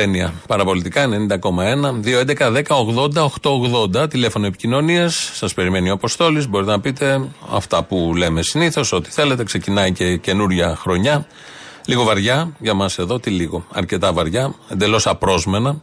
Ελληνοφρένια. 0.00 0.32
Παραπολιτικά 0.46 1.06
90,1. 1.06 2.00
2, 2.00 2.20
11, 2.20 2.50
10, 2.50 2.76
80, 2.76 3.24
8, 3.24 3.50
80. 4.02 4.10
Τηλέφωνο 4.10 4.46
επικοινωνίας. 4.46 5.30
Σας 5.34 5.54
περιμένει 5.54 5.90
ο 5.90 5.92
Αποστόλης. 5.92 6.48
Μπορείτε 6.48 6.70
να 6.70 6.80
πείτε 6.80 7.28
αυτά 7.50 7.82
που 7.82 8.12
λέμε 8.16 8.42
συνήθως, 8.42 8.92
ό,τι 8.92 9.10
θέλετε. 9.10 9.44
Ξεκινάει 9.44 9.92
και 9.92 10.16
καινούρια 10.16 10.76
χρονιά. 10.76 11.26
Λίγο 11.86 12.04
βαριά 12.04 12.52
για 12.58 12.74
μας 12.74 12.98
εδώ, 12.98 13.18
τι 13.20 13.30
λίγο. 13.30 13.66
Αρκετά 13.72 14.12
βαριά, 14.12 14.54
εντελώς 14.68 15.06
απρόσμενα. 15.06 15.80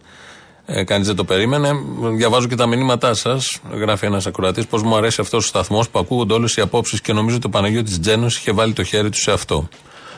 Ε, 0.66 0.84
Κανείς 0.84 1.08
δεν 1.08 1.16
το 1.16 1.24
περίμενε. 1.24 1.70
Διαβάζω 2.16 2.48
και 2.48 2.56
τα 2.56 2.66
μηνύματά 2.66 3.14
σας. 3.14 3.60
Γράφει 3.72 4.06
ένας 4.06 4.28
ακροατής 4.28 4.66
πω 4.66 4.78
μου 4.78 4.96
αρέσει 4.96 5.22
αυτός 5.22 5.44
ο 5.44 5.48
σταθμός 5.48 5.90
που 5.90 6.00
ακούγονται 6.00 6.34
όλες 6.34 6.56
οι 6.56 6.62
απόψεις 6.62 7.02
και 7.02 7.14
νομίζω 7.14 7.36
ότι 7.36 7.48
ο 7.48 7.50
Παναγιώτης 7.50 8.00
Τζένος 8.00 8.38
είχε 8.38 8.52
βάλει 8.52 8.74
το 8.74 8.84
χέρι 8.84 9.10
του 9.10 9.18
σε 9.18 9.32
αυτό. 9.32 9.68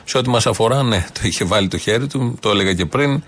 Σε 0.04 0.18
ό,τι 0.18 0.30
μας 0.30 0.48
αφορά, 0.48 0.84
ναι, 0.84 1.06
το 1.14 1.20
είχε 1.24 1.46
βάλει 1.46 1.68
το 1.68 1.78
χέρι 1.78 2.08
του, 2.08 2.38
το 2.40 2.50
έλεγα 2.50 2.74
και 2.74 2.86
πριν. 2.86 3.24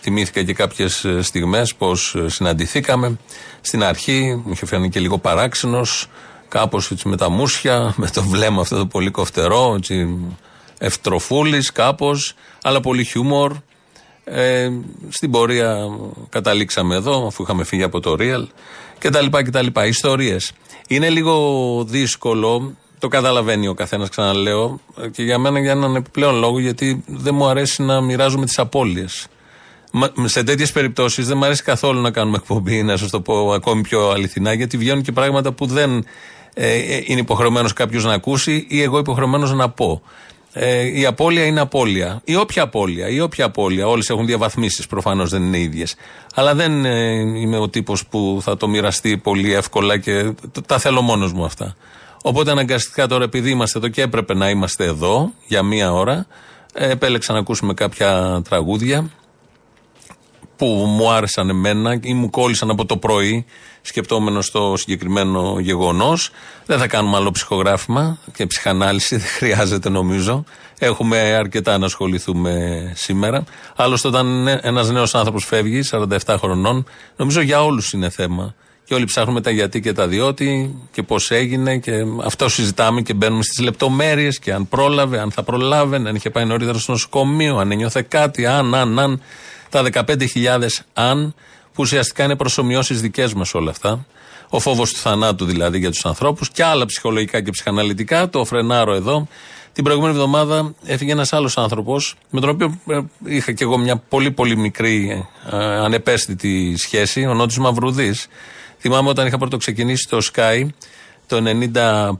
Θυμήθηκα 0.00 0.42
και 0.42 0.52
κάποιες 0.52 1.06
στιγμές 1.20 1.74
πώ 1.74 1.94
συναντηθήκαμε. 2.26 3.18
Στην 3.60 3.84
αρχή 3.84 4.42
μου 4.44 4.52
είχε 4.52 4.66
φανεί 4.66 4.88
και 4.88 5.00
λίγο 5.00 5.18
παράξενος. 5.18 6.06
Κάπως 6.48 6.90
έτσι 6.90 7.08
με 7.08 7.16
τα 7.16 7.28
μουσια, 7.30 7.92
με 7.96 8.08
το 8.08 8.22
βλέμμα 8.22 8.60
αυτό 8.60 8.76
το 8.76 8.86
πολύ 8.86 9.10
κοφτερό, 9.10 9.74
έτσι 9.76 10.18
ευτροφούλης 10.78 11.72
κάπως, 11.72 12.34
αλλά 12.62 12.80
πολύ 12.80 13.04
χιούμορ. 13.04 13.56
Ε, 14.24 14.70
στην 15.08 15.30
πορεία 15.30 15.88
καταλήξαμε 16.28 16.94
εδώ, 16.94 17.26
αφού 17.26 17.42
είχαμε 17.42 17.64
φύγει 17.64 17.82
από 17.82 18.00
το 18.00 18.16
Real 18.18 18.46
και 18.98 19.10
τα 19.10 19.20
λοιπά 19.20 19.44
και 19.44 19.50
τα 19.50 19.62
λοιπά. 19.62 19.86
Ιστορίες. 19.86 20.52
Είναι 20.88 21.08
λίγο 21.08 21.84
δύσκολο, 21.88 22.76
το 22.98 23.08
καταλαβαίνει 23.08 23.68
ο 23.68 23.74
καθένας, 23.74 24.08
ξαναλέω, 24.08 24.80
και 25.12 25.22
για 25.22 25.38
μένα 25.38 25.60
για 25.60 25.70
έναν 25.70 25.94
επιπλέον 25.94 26.34
λόγο, 26.34 26.58
γιατί 26.58 27.04
δεν 27.06 27.34
μου 27.34 27.46
αρέσει 27.46 27.82
να 27.82 28.00
μοιράζομαι 28.00 28.46
τις 28.46 28.58
απώλειες. 28.58 29.26
Σε 30.24 30.42
τέτοιες 30.42 30.72
περιπτώσεις 30.72 31.26
δεν 31.26 31.36
μου 31.36 31.44
αρέσει 31.44 31.62
καθόλου 31.62 32.00
να 32.00 32.10
κάνουμε 32.10 32.36
εκπομπή, 32.36 32.82
να 32.82 32.96
σας 32.96 33.10
το 33.10 33.20
πω 33.20 33.52
ακόμη 33.52 33.82
πιο 33.82 34.10
αληθινά, 34.10 34.52
γιατί 34.52 34.76
βγαίνουν 34.76 35.02
και 35.02 35.12
πράγματα 35.12 35.52
που 35.52 35.66
δεν 35.66 36.04
ε, 36.54 36.76
είναι 37.04 37.20
υποχρεωμένος 37.20 37.72
κάποιος 37.72 38.04
να 38.04 38.12
ακούσει 38.12 38.66
ή 38.68 38.82
εγώ 38.82 38.98
υποχρεωμένος 38.98 39.52
να 39.52 39.70
πω. 39.70 40.02
Ε, 40.52 40.98
η 41.00 41.06
απώλεια 41.06 41.44
είναι 41.44 41.60
απώλεια. 41.60 42.20
Η 42.24 42.36
όποια 42.36 42.62
απώλεια. 42.62 43.08
Η 43.08 43.20
όποια 43.20 43.44
απώλεια. 43.44 43.86
Όλες 43.86 44.10
έχουν 44.10 44.26
διαβαθμίσεις, 44.26 44.86
προφανώς 44.86 45.30
δεν 45.30 45.42
είναι 45.42 45.58
ίδιες. 45.58 45.94
Αλλά 46.34 46.54
δεν 46.54 46.84
ε, 46.84 47.10
είμαι 47.40 47.58
ο 47.58 47.68
τύπος 47.68 48.06
που 48.06 48.38
θα 48.42 48.56
το 48.56 48.68
μοιραστεί 48.68 49.16
πολύ 49.16 49.52
εύκολα 49.54 49.98
και 49.98 50.22
τ- 50.52 50.66
τα 50.66 50.78
θέλω 50.78 51.00
μόνος 51.00 51.32
μου 51.32 51.44
αυτά. 51.44 51.76
Οπότε 52.22 52.50
αναγκαστικά 52.50 53.06
τώρα, 53.06 53.24
επειδή 53.24 53.50
είμαστε 53.50 53.78
εδώ 53.78 53.88
και 53.88 54.02
έπρεπε 54.02 54.34
να 54.34 54.50
είμαστε 54.50 54.84
εδώ 54.84 55.32
για 55.46 55.62
μία 55.62 55.92
ώρα, 55.92 56.26
ε, 56.74 56.90
επέλεξα 56.90 57.32
να 57.32 57.38
ακούσουμε 57.38 57.74
κάποια 57.74 58.42
τραγούδια 58.48 59.10
που 60.60 60.66
μου 60.66 61.10
άρεσαν 61.10 61.48
εμένα 61.48 61.98
ή 62.02 62.14
μου 62.14 62.30
κόλλησαν 62.30 62.70
από 62.70 62.86
το 62.86 62.96
πρωί 62.96 63.44
σκεπτόμενο 63.80 64.40
στο 64.40 64.74
συγκεκριμένο 64.76 65.56
γεγονός. 65.60 66.30
Δεν 66.66 66.78
θα 66.78 66.86
κάνουμε 66.86 67.16
άλλο 67.16 67.30
ψυχογράφημα 67.30 68.18
και 68.32 68.46
ψυχανάλυση, 68.46 69.16
δεν 69.22 69.28
χρειάζεται 69.28 69.88
νομίζω. 69.88 70.44
Έχουμε 70.78 71.18
αρκετά 71.18 71.78
να 71.78 71.86
ασχοληθούμε 71.86 72.52
σήμερα. 72.94 73.44
Άλλωστε, 73.76 74.08
όταν 74.08 74.46
ένας 74.46 74.90
νέος 74.90 75.14
άνθρωπος 75.14 75.44
φεύγει, 75.44 75.80
47 75.90 76.34
χρονών, 76.38 76.86
νομίζω 77.16 77.40
για 77.40 77.64
όλους 77.64 77.92
είναι 77.92 78.10
θέμα. 78.10 78.54
Και 78.84 78.94
όλοι 78.94 79.04
ψάχνουμε 79.04 79.40
τα 79.40 79.50
γιατί 79.50 79.80
και 79.80 79.92
τα 79.92 80.06
διότι 80.06 80.74
και 80.92 81.02
πώς 81.02 81.30
έγινε 81.30 81.78
και 81.78 81.92
αυτό 82.24 82.48
συζητάμε 82.48 83.00
και 83.00 83.14
μπαίνουμε 83.14 83.42
στις 83.42 83.58
λεπτομέρειες 83.60 84.38
και 84.38 84.52
αν 84.52 84.68
πρόλαβε, 84.68 85.18
αν 85.18 85.30
θα 85.30 85.42
προλάβαινε, 85.42 86.08
αν 86.08 86.14
είχε 86.14 86.30
πάει 86.30 86.44
νωρίτερα 86.44 86.78
στο 86.78 86.92
νοσοκομείο, 86.92 87.56
αν 87.56 87.70
ένιωθε 87.72 88.02
κάτι, 88.08 88.46
αν, 88.46 88.74
αν, 88.74 88.98
αν. 88.98 89.20
Τα 89.70 89.82
15.000 89.92 90.66
αν, 90.92 91.34
που 91.72 91.82
ουσιαστικά 91.82 92.24
είναι 92.24 92.36
προσωμιώσεις 92.36 93.00
δικές 93.00 93.34
μας 93.34 93.54
όλα 93.54 93.70
αυτά. 93.70 94.06
Ο 94.48 94.60
φόβος 94.60 94.92
του 94.92 94.98
θανάτου 94.98 95.44
δηλαδή 95.44 95.78
για 95.78 95.90
τους 95.90 96.06
ανθρώπους 96.06 96.50
και 96.50 96.64
άλλα 96.64 96.86
ψυχολογικά 96.86 97.40
και 97.40 97.50
ψυχαναλυτικά. 97.50 98.28
Το 98.28 98.44
φρενάρω 98.44 98.94
εδώ. 98.94 99.28
Την 99.72 99.84
προηγούμενη 99.84 100.14
εβδομάδα 100.14 100.74
έφυγε 100.84 101.12
ένας 101.12 101.32
άλλος 101.32 101.58
άνθρωπος, 101.58 102.16
με 102.30 102.40
τον 102.40 102.48
οποίο 102.48 102.80
ε, 102.88 103.00
είχα 103.24 103.52
και 103.52 103.64
εγώ 103.64 103.78
μια 103.78 103.96
πολύ 103.96 104.30
πολύ 104.30 104.56
μικρή 104.56 105.26
ε, 105.52 105.56
ανεπαίσθητη 105.56 106.74
σχέση, 106.76 107.26
ο 107.26 107.34
Νότης 107.34 107.58
Μαυρουδής. 107.58 108.26
Θυμάμαι 108.78 109.08
όταν 109.08 109.26
είχα 109.26 109.38
πρώτο 109.38 109.56
ξεκινήσει 109.56 110.08
το 110.08 110.18
Sky, 110.34 110.66
το 111.26 111.42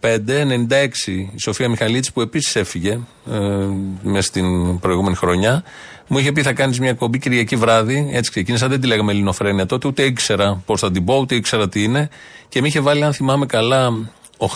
95-96, 0.00 0.88
η 1.06 1.38
Σοφία 1.40 1.68
Μιχαλίτση 1.68 2.12
που 2.12 2.20
επίσης 2.20 2.56
έφυγε 2.56 2.98
ε, 3.30 3.38
μες 4.02 4.24
στην 4.24 4.78
προηγούμενη 4.78 5.16
χρονιά, 5.16 5.62
μου 6.12 6.18
είχε 6.18 6.32
πει 6.32 6.42
θα 6.42 6.52
κάνεις 6.52 6.80
μια 6.80 6.88
εκπομπή 6.90 7.18
Κυριακή 7.18 7.56
βράδυ, 7.56 8.08
έτσι 8.12 8.30
ξεκίνησα, 8.30 8.68
δεν 8.68 8.80
τη 8.80 8.86
λέγαμε 8.86 9.12
Ελληνοφρένια 9.12 9.66
τότε, 9.66 9.88
ούτε 9.88 10.02
ήξερα 10.02 10.62
πώς 10.66 10.80
θα 10.80 10.90
την 10.90 11.04
πω, 11.04 11.18
ούτε 11.18 11.34
ήξερα 11.34 11.68
τι 11.68 11.82
είναι 11.82 12.08
και 12.48 12.60
με 12.60 12.66
είχε 12.66 12.80
βάλει 12.80 13.04
αν 13.04 13.12
θυμάμαι 13.12 13.46
καλά 13.46 13.90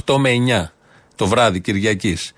8 0.04 0.16
με 0.16 0.30
9 0.30 0.72
το 1.14 1.26
βράδυ 1.26 1.60
Κυριακής. 1.60 2.32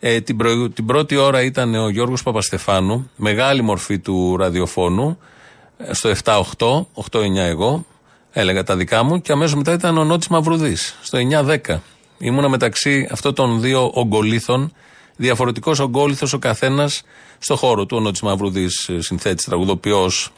Ε, 0.00 0.20
την, 0.20 0.36
προηγου- 0.36 0.74
την 0.74 0.86
πρώτη 0.86 1.16
ώρα 1.16 1.42
ήταν 1.42 1.74
ο 1.74 1.88
Γιώργος 1.88 2.22
Παπαστεφάνου, 2.22 3.10
μεγάλη 3.16 3.62
μορφή 3.62 3.98
του 3.98 4.36
ραδιοφώνου, 4.36 5.18
ε, 5.78 5.92
στο 5.94 6.08
7-8, 6.08 6.86
8-9 6.94 7.44
εγώ, 7.46 7.86
έλεγα 8.32 8.62
τα 8.62 8.76
δικά 8.76 9.02
μου 9.02 9.20
και 9.20 9.32
αμέσως 9.32 9.54
μετά 9.54 9.72
ήταν 9.72 9.98
ο 9.98 10.04
Νότης 10.04 10.28
Μαυρουδής, 10.28 10.98
στο 11.02 11.18
9-10. 11.18 11.82
Ήμουνα 12.18 12.48
μεταξύ 12.48 13.08
αυτών 13.10 13.34
των 13.34 13.60
δύο 13.60 13.90
ογκολήθων, 13.94 14.72
διαφορετικός 15.22 15.78
ογκόληθο 15.78 16.26
ο 16.34 16.38
καθένας 16.38 17.02
στο 17.38 17.56
χώρο 17.56 17.86
του. 17.86 17.96
Ο 17.96 18.00
Νότης 18.00 18.20
Μαυρουδής, 18.20 18.90
συνθέτης, 18.98 19.44
τραγουδοποιός, 19.44 20.30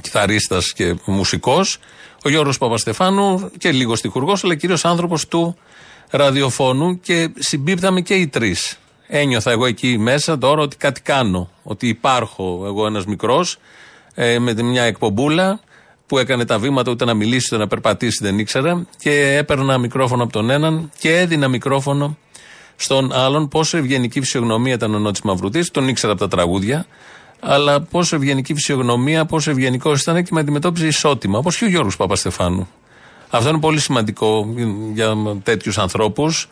κιθαρίστας 0.00 0.72
και 0.72 0.94
μουσικός, 1.04 1.78
ο 2.24 2.28
Γιώργος 2.28 2.58
Παπαστεφάνου 2.58 3.50
και 3.58 3.72
λίγο 3.72 3.96
στιχουργός, 3.96 4.44
αλλά 4.44 4.54
κυρίως 4.54 4.84
άνθρωπος 4.84 5.28
του 5.28 5.56
ραδιοφώνου 6.10 7.00
και 7.00 7.30
συμπίπταμε 7.38 8.00
και 8.00 8.14
οι 8.14 8.26
τρεις. 8.26 8.78
Ένιωθα 9.06 9.50
εγώ 9.50 9.66
εκεί 9.66 9.98
μέσα 9.98 10.38
τώρα 10.38 10.62
ότι 10.62 10.76
κάτι 10.76 11.00
κάνω, 11.00 11.50
ότι 11.62 11.88
υπάρχω 11.88 12.62
εγώ 12.66 12.86
ένας 12.86 13.06
μικρός 13.06 13.58
ε, 14.14 14.38
με 14.38 14.62
μια 14.62 14.82
εκπομπούλα 14.82 15.60
που 16.06 16.18
έκανε 16.18 16.44
τα 16.44 16.58
βήματα 16.58 16.90
ούτε 16.90 17.04
να 17.04 17.14
μιλήσει 17.14 17.48
ούτε 17.52 17.62
να 17.62 17.68
περπατήσει 17.68 18.18
δεν 18.24 18.38
ήξερα 18.38 18.86
και 18.98 19.36
έπαιρνα 19.36 19.78
μικρόφωνο 19.78 20.22
από 20.22 20.32
τον 20.32 20.50
έναν 20.50 20.90
και 20.98 21.18
έδινα 21.18 21.48
μικρόφωνο 21.48 22.18
στον 22.76 23.12
άλλον 23.12 23.48
πόσο 23.48 23.76
ευγενική 23.76 24.20
φυσιογνωμία 24.20 24.74
ήταν 24.74 24.94
ο 24.94 24.98
Νότης 24.98 25.22
Μαυρουδής, 25.22 25.70
τον 25.70 25.88
ήξερα 25.88 26.12
από 26.12 26.20
τα 26.20 26.28
τραγούδια. 26.28 26.86
Αλλά 27.40 27.80
πόσο 27.80 28.16
ευγενική 28.16 28.54
φυσιογνωμία, 28.54 29.24
πόσο 29.24 29.50
ευγενικό 29.50 29.92
ήταν 29.94 30.22
και 30.22 30.30
με 30.32 30.40
αντιμετώπιζε 30.40 30.86
ισότιμα, 30.86 31.38
όπως 31.38 31.56
και 31.56 31.64
ο 31.64 31.68
Γιώργος 31.68 31.96
Παπαστεφάνου. 31.96 32.68
Αυτό 33.30 33.48
είναι 33.48 33.58
πολύ 33.58 33.80
σημαντικό 33.80 34.54
για 34.94 35.14
τέτοιους 35.42 35.78
ανθρώπους 35.78 36.48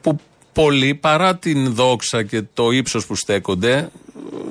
που 0.00 0.18
πολλοί 0.52 0.94
παρά 0.94 1.36
την 1.36 1.74
δόξα 1.74 2.22
και 2.22 2.42
το 2.54 2.70
ύψος 2.70 3.06
που 3.06 3.14
στέκονται 3.14 3.90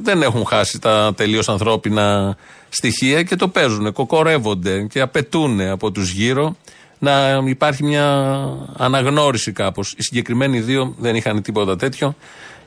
δεν 0.03 0.21
έχουν 0.21 0.45
χάσει 0.45 0.79
τα 0.79 1.13
τελείως 1.15 1.49
ανθρώπινα 1.49 2.37
στοιχεία 2.69 3.23
και 3.23 3.35
το 3.35 3.47
παίζουν, 3.47 3.93
κοκορεύονται 3.93 4.87
και 4.89 4.99
απαιτούν 4.99 5.61
από 5.61 5.91
τους 5.91 6.11
γύρω 6.11 6.55
να 6.99 7.43
υπάρχει 7.45 7.83
μια 7.83 8.37
αναγνώριση 8.77 9.51
κάπως. 9.51 9.93
Οι 9.97 10.03
συγκεκριμένοι 10.03 10.59
δύο 10.59 10.95
δεν 10.97 11.15
είχαν 11.15 11.41
τίποτα 11.41 11.75
τέτοιο 11.75 12.15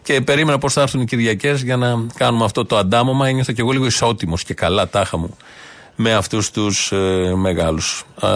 και 0.02 0.20
περίμενα 0.20 0.58
πώ 0.58 0.68
θα 0.68 0.80
έρθουν 0.80 1.00
οι 1.00 1.04
Κυριακές 1.04 1.62
για 1.62 1.76
να 1.76 2.06
κάνουμε 2.14 2.44
αυτό 2.44 2.64
το 2.64 2.76
αντάμωμα. 2.76 3.28
Ένιωθα 3.28 3.52
και 3.52 3.60
εγώ 3.60 3.70
λίγο 3.70 3.86
ισότιμος 3.86 4.44
και 4.44 4.54
καλά 4.54 4.88
τάχα 4.88 5.16
μου 5.16 5.36
με 5.96 6.14
αυτούς 6.14 6.50
τους 6.50 6.92
ε, 6.92 7.32
μεγάλους. 7.36 8.04
Ε, 8.22 8.28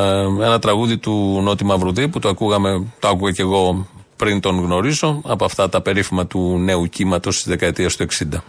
ένα 0.44 0.58
τραγούδι 0.58 0.98
του 0.98 1.40
Νότι 1.42 1.64
Μαυρουδί 1.64 2.08
που 2.08 2.18
το 2.18 2.28
ακούγαμε, 2.28 2.86
το 2.98 3.08
άκουγα 3.08 3.32
και 3.32 3.42
εγώ 3.42 3.86
πριν 4.16 4.40
τον 4.40 4.60
γνωρίσω, 4.60 5.20
από 5.24 5.44
αυτά 5.44 5.68
τα 5.68 5.80
περίφημα 5.80 6.26
του 6.26 6.58
νέου 6.58 6.88
κύματος 6.88 7.36
της 7.36 7.46
δεκαετίας 7.46 7.96
του 7.96 8.06
60. 8.32 8.42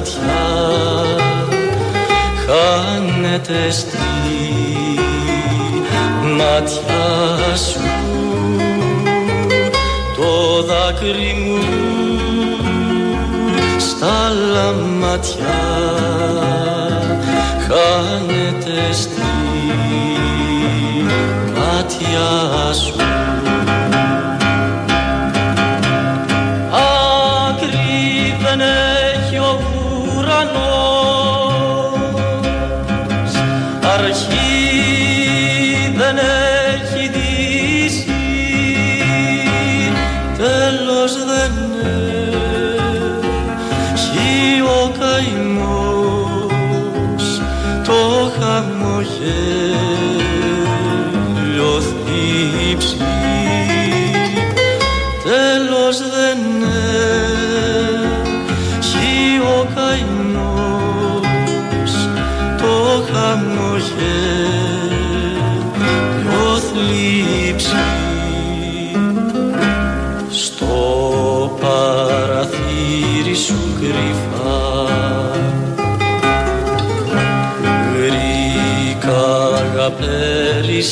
Λαμάτια 0.00 1.16
Χάνεται 2.46 3.70
στη 3.70 3.98
μάτια 6.36 7.56
σου 7.56 7.80
το 10.16 10.62
δάκρυ 10.62 11.34
μου 11.46 11.58
στα 13.78 14.32
λαμάτια. 14.52 15.60
Χάνεται 17.68 18.92
στη 18.92 19.20
μάτια 21.54 22.72
σου 22.72 22.89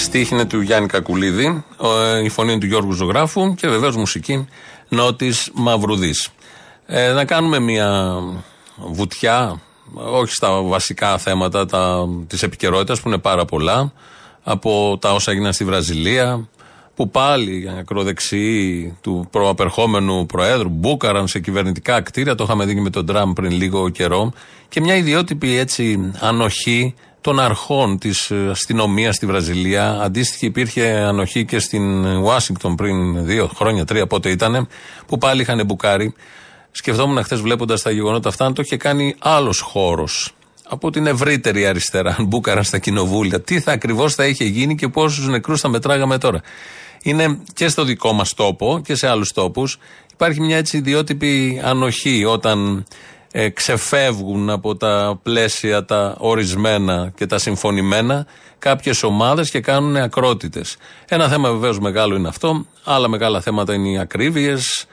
στίχη 0.09 0.33
είναι 0.33 0.45
του 0.45 0.61
Γιάννη 0.61 0.87
Κακουλίδη, 0.87 1.63
ο- 1.77 2.17
η 2.23 2.29
φωνή 2.29 2.51
είναι 2.51 2.59
του 2.59 2.65
Γιώργου 2.65 2.91
Ζωγράφου 2.91 3.55
και 3.55 3.67
βεβαίως 3.67 3.95
μουσική 3.95 4.47
Νότης 4.89 5.49
Μαυρουδής. 5.53 6.29
Ε, 6.85 7.11
να 7.11 7.25
κάνουμε 7.25 7.59
μια 7.59 8.17
βουτιά, 8.75 9.61
όχι 9.93 10.33
στα 10.33 10.61
βασικά 10.61 11.17
θέματα 11.17 11.65
τα, 11.65 12.07
της 12.27 12.43
επικαιρότητας 12.43 13.01
που 13.01 13.07
είναι 13.07 13.17
πάρα 13.17 13.45
πολλά, 13.45 13.91
από 14.43 14.97
τα 15.01 15.13
όσα 15.13 15.31
έγιναν 15.31 15.53
στη 15.53 15.65
Βραζιλία, 15.65 16.47
που 16.95 17.09
πάλι 17.09 17.71
ακροδεξιοί 17.79 18.97
του 19.01 19.27
προαπερχόμενου 19.31 20.25
Προέδρου 20.25 20.69
μπούκαραν 20.69 21.27
σε 21.27 21.39
κυβερνητικά 21.39 22.01
κτίρια, 22.01 22.35
το 22.35 22.43
είχαμε 22.43 22.65
δει 22.65 22.73
και 22.73 22.81
με 22.81 22.89
τον 22.89 23.05
Τραμπ 23.05 23.33
πριν 23.33 23.51
λίγο 23.51 23.89
καιρό, 23.89 24.31
και 24.69 24.81
μια 24.81 24.95
ιδιότυπη 24.95 25.57
έτσι 25.57 26.11
ανοχή 26.19 26.93
των 27.21 27.39
αρχών 27.39 27.97
της 27.97 28.31
αστυνομίας 28.31 29.15
στη 29.15 29.25
Βραζιλία. 29.25 29.99
Αντίστοιχη 30.01 30.45
υπήρχε 30.45 30.87
ανοχή 30.89 31.45
και 31.45 31.59
στην 31.59 32.05
Ουάσιγκτον 32.05 32.75
πριν 32.75 33.25
δύο 33.25 33.51
χρόνια, 33.55 33.85
τρία 33.85 34.07
πότε 34.07 34.29
ήταν, 34.29 34.67
που 35.05 35.17
πάλι 35.17 35.41
είχαν 35.41 35.65
μπουκάρει. 35.65 36.13
Σκεφτόμουν 36.71 37.23
χθες 37.23 37.41
βλέποντας 37.41 37.81
τα 37.81 37.91
γεγονότα 37.91 38.29
αυτά, 38.29 38.45
αν 38.45 38.53
το 38.53 38.61
είχε 38.65 38.77
κάνει 38.77 39.15
άλλος 39.19 39.59
χώρος 39.59 40.33
από 40.69 40.89
την 40.91 41.07
ευρύτερη 41.07 41.65
αριστερά, 41.65 42.15
αν 42.19 42.25
μπούκαραν 42.25 42.63
στα 42.63 42.77
κοινοβούλια, 42.77 43.41
τι 43.41 43.59
θα 43.59 43.71
ακριβώς 43.71 44.15
θα 44.15 44.25
είχε 44.25 44.43
γίνει 44.43 44.75
και 44.75 44.87
πόσους 44.87 45.27
νεκρούς 45.27 45.61
θα 45.61 45.69
μετράγαμε 45.69 46.17
τώρα. 46.17 46.41
Είναι 47.03 47.39
και 47.53 47.67
στο 47.67 47.83
δικό 47.83 48.13
μας 48.13 48.33
τόπο 48.33 48.81
και 48.83 48.95
σε 48.95 49.07
άλλους 49.07 49.31
τόπους. 49.31 49.77
Υπάρχει 50.13 50.41
μια 50.41 50.57
έτσι 50.57 50.77
ιδιότυπη 50.77 51.61
ανοχή 51.63 52.25
όταν 52.25 52.85
ε, 53.31 53.49
ξεφεύγουν 53.49 54.49
από 54.49 54.75
τα 54.75 55.19
πλαίσια 55.23 55.85
τα 55.85 56.15
ορισμένα 56.17 57.11
και 57.15 57.25
τα 57.25 57.37
συμφωνημένα 57.37 58.25
κάποιες 58.59 59.03
ομάδες 59.03 59.49
και 59.49 59.59
κάνουν 59.59 59.95
ακρότητες. 59.95 60.77
Ένα 61.07 61.27
θέμα 61.27 61.51
βεβαίως 61.51 61.79
μεγάλο 61.79 62.15
είναι 62.15 62.27
αυτό. 62.27 62.65
Άλλα 62.83 63.07
μεγάλα 63.07 63.41
θέματα 63.41 63.73
είναι 63.73 63.89
οι 63.89 63.97
ακρίβειες 63.97 64.87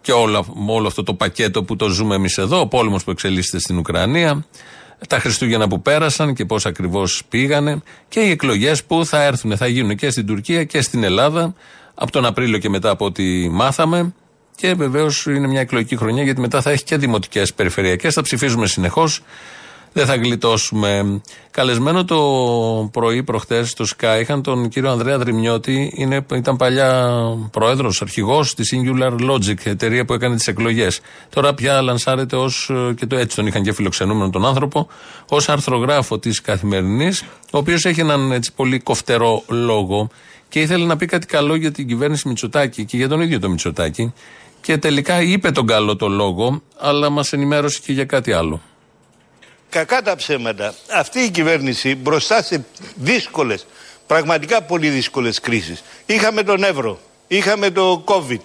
και 0.00 0.12
όλο, 0.12 0.66
όλο 0.66 0.86
αυτό 0.86 1.02
το 1.02 1.14
πακέτο 1.14 1.62
που 1.62 1.76
το 1.76 1.88
ζούμε 1.88 2.14
εμείς 2.14 2.38
εδώ, 2.38 2.60
ο 2.60 2.66
πόλεμος 2.66 3.04
που 3.04 3.10
εξελίσσεται 3.10 3.58
στην 3.58 3.78
Ουκρανία, 3.78 4.44
τα 5.08 5.18
Χριστούγεννα 5.18 5.68
που 5.68 5.82
πέρασαν 5.82 6.34
και 6.34 6.44
πώς 6.44 6.66
ακριβώς 6.66 7.22
πήγανε 7.28 7.82
και 8.08 8.20
οι 8.20 8.30
εκλογές 8.30 8.84
που 8.84 9.04
θα 9.04 9.22
έρθουν, 9.22 9.56
θα 9.56 9.66
γίνουν 9.66 9.96
και 9.96 10.10
στην 10.10 10.26
Τουρκία 10.26 10.64
και 10.64 10.80
στην 10.82 11.04
Ελλάδα 11.04 11.54
από 11.94 12.12
τον 12.12 12.24
Απρίλιο 12.24 12.58
και 12.58 12.68
μετά 12.68 12.90
από 12.90 13.04
ό,τι 13.04 13.48
μάθαμε. 13.48 14.14
Και 14.60 14.74
βεβαίως 14.74 15.26
είναι 15.26 15.46
μια 15.46 15.60
εκλογική 15.60 15.96
χρονιά 15.96 16.22
γιατί 16.22 16.40
μετά 16.40 16.60
θα 16.60 16.70
έχει 16.70 16.84
και 16.84 16.96
δημοτικές 16.96 17.54
περιφερειακές. 17.54 18.14
Θα 18.14 18.22
ψηφίζουμε 18.22 18.66
συνεχώς. 18.66 19.22
Δεν 19.92 20.06
θα 20.06 20.16
γλιτώσουμε. 20.16 21.20
Καλεσμένο 21.50 22.04
το 22.04 22.18
πρωί 22.92 23.22
προχτές 23.22 23.70
στο 23.70 23.84
Sky 23.96 24.18
είχαν 24.20 24.42
τον 24.42 24.68
κύριο 24.68 24.90
Ανδρέα 24.90 25.18
Δρυμιώτη. 25.18 25.92
Είναι, 25.94 26.26
ήταν 26.34 26.56
παλιά 26.56 27.10
πρόεδρος, 27.50 28.02
αρχηγός 28.02 28.54
της 28.54 28.74
Singular 28.74 29.12
Logic, 29.30 29.66
εταιρεία 29.66 30.04
που 30.04 30.12
έκανε 30.12 30.36
τις 30.36 30.46
εκλογές. 30.46 31.00
Τώρα 31.28 31.54
πια 31.54 31.82
λανσάρεται 31.82 32.36
ως. 32.36 32.70
και 32.96 33.06
το 33.06 33.16
έτσι 33.16 33.36
τον 33.36 33.46
είχαν 33.46 33.62
και 33.62 33.72
φιλοξενούμενο 33.72 34.30
τον 34.30 34.46
άνθρωπο, 34.46 34.88
ως 35.28 35.48
αρθρογράφο 35.48 36.18
της 36.18 36.40
καθημερινής, 36.40 37.22
ο 37.50 37.58
οποίος 37.58 37.84
έχει 37.84 38.00
έναν 38.00 38.32
έτσι 38.32 38.52
πολύ 38.52 38.78
κοφτερό 38.78 39.42
λόγο 39.48 40.10
και 40.48 40.60
ήθελε 40.60 40.84
να 40.84 40.96
πει 40.96 41.06
κάτι 41.06 41.26
καλό 41.26 41.54
για 41.54 41.70
την 41.70 41.86
κυβέρνηση 41.86 42.28
Μητσοτάκη 42.28 42.84
και 42.84 42.96
για 42.96 43.08
τον 43.08 43.20
ίδιο 43.20 43.38
το 43.38 43.48
Μητσοτάκη. 43.48 44.12
Και 44.60 44.76
τελικά 44.78 45.22
είπε 45.22 45.50
τον 45.50 45.66
καλό 45.66 45.96
το 45.96 46.08
λόγο, 46.08 46.62
αλλά 46.78 47.10
μας 47.10 47.32
ενημέρωσε 47.32 47.80
και 47.84 47.92
για 47.92 48.04
κάτι 48.04 48.32
άλλο. 48.32 48.60
Κακά 49.68 50.02
τα 50.02 50.16
ψέματα. 50.16 50.74
Αυτή 50.94 51.18
η 51.20 51.30
κυβέρνηση 51.30 51.94
μπροστά 51.94 52.42
σε 52.42 52.64
δύσκολες, 52.94 53.66
πραγματικά 54.06 54.62
πολύ 54.62 54.88
δύσκολες 54.88 55.40
κρίσεις. 55.40 55.82
Είχαμε 56.06 56.42
τον 56.42 56.62
Εύρο, 56.64 56.98
είχαμε 57.26 57.70
το 57.70 58.04
COVID, 58.06 58.40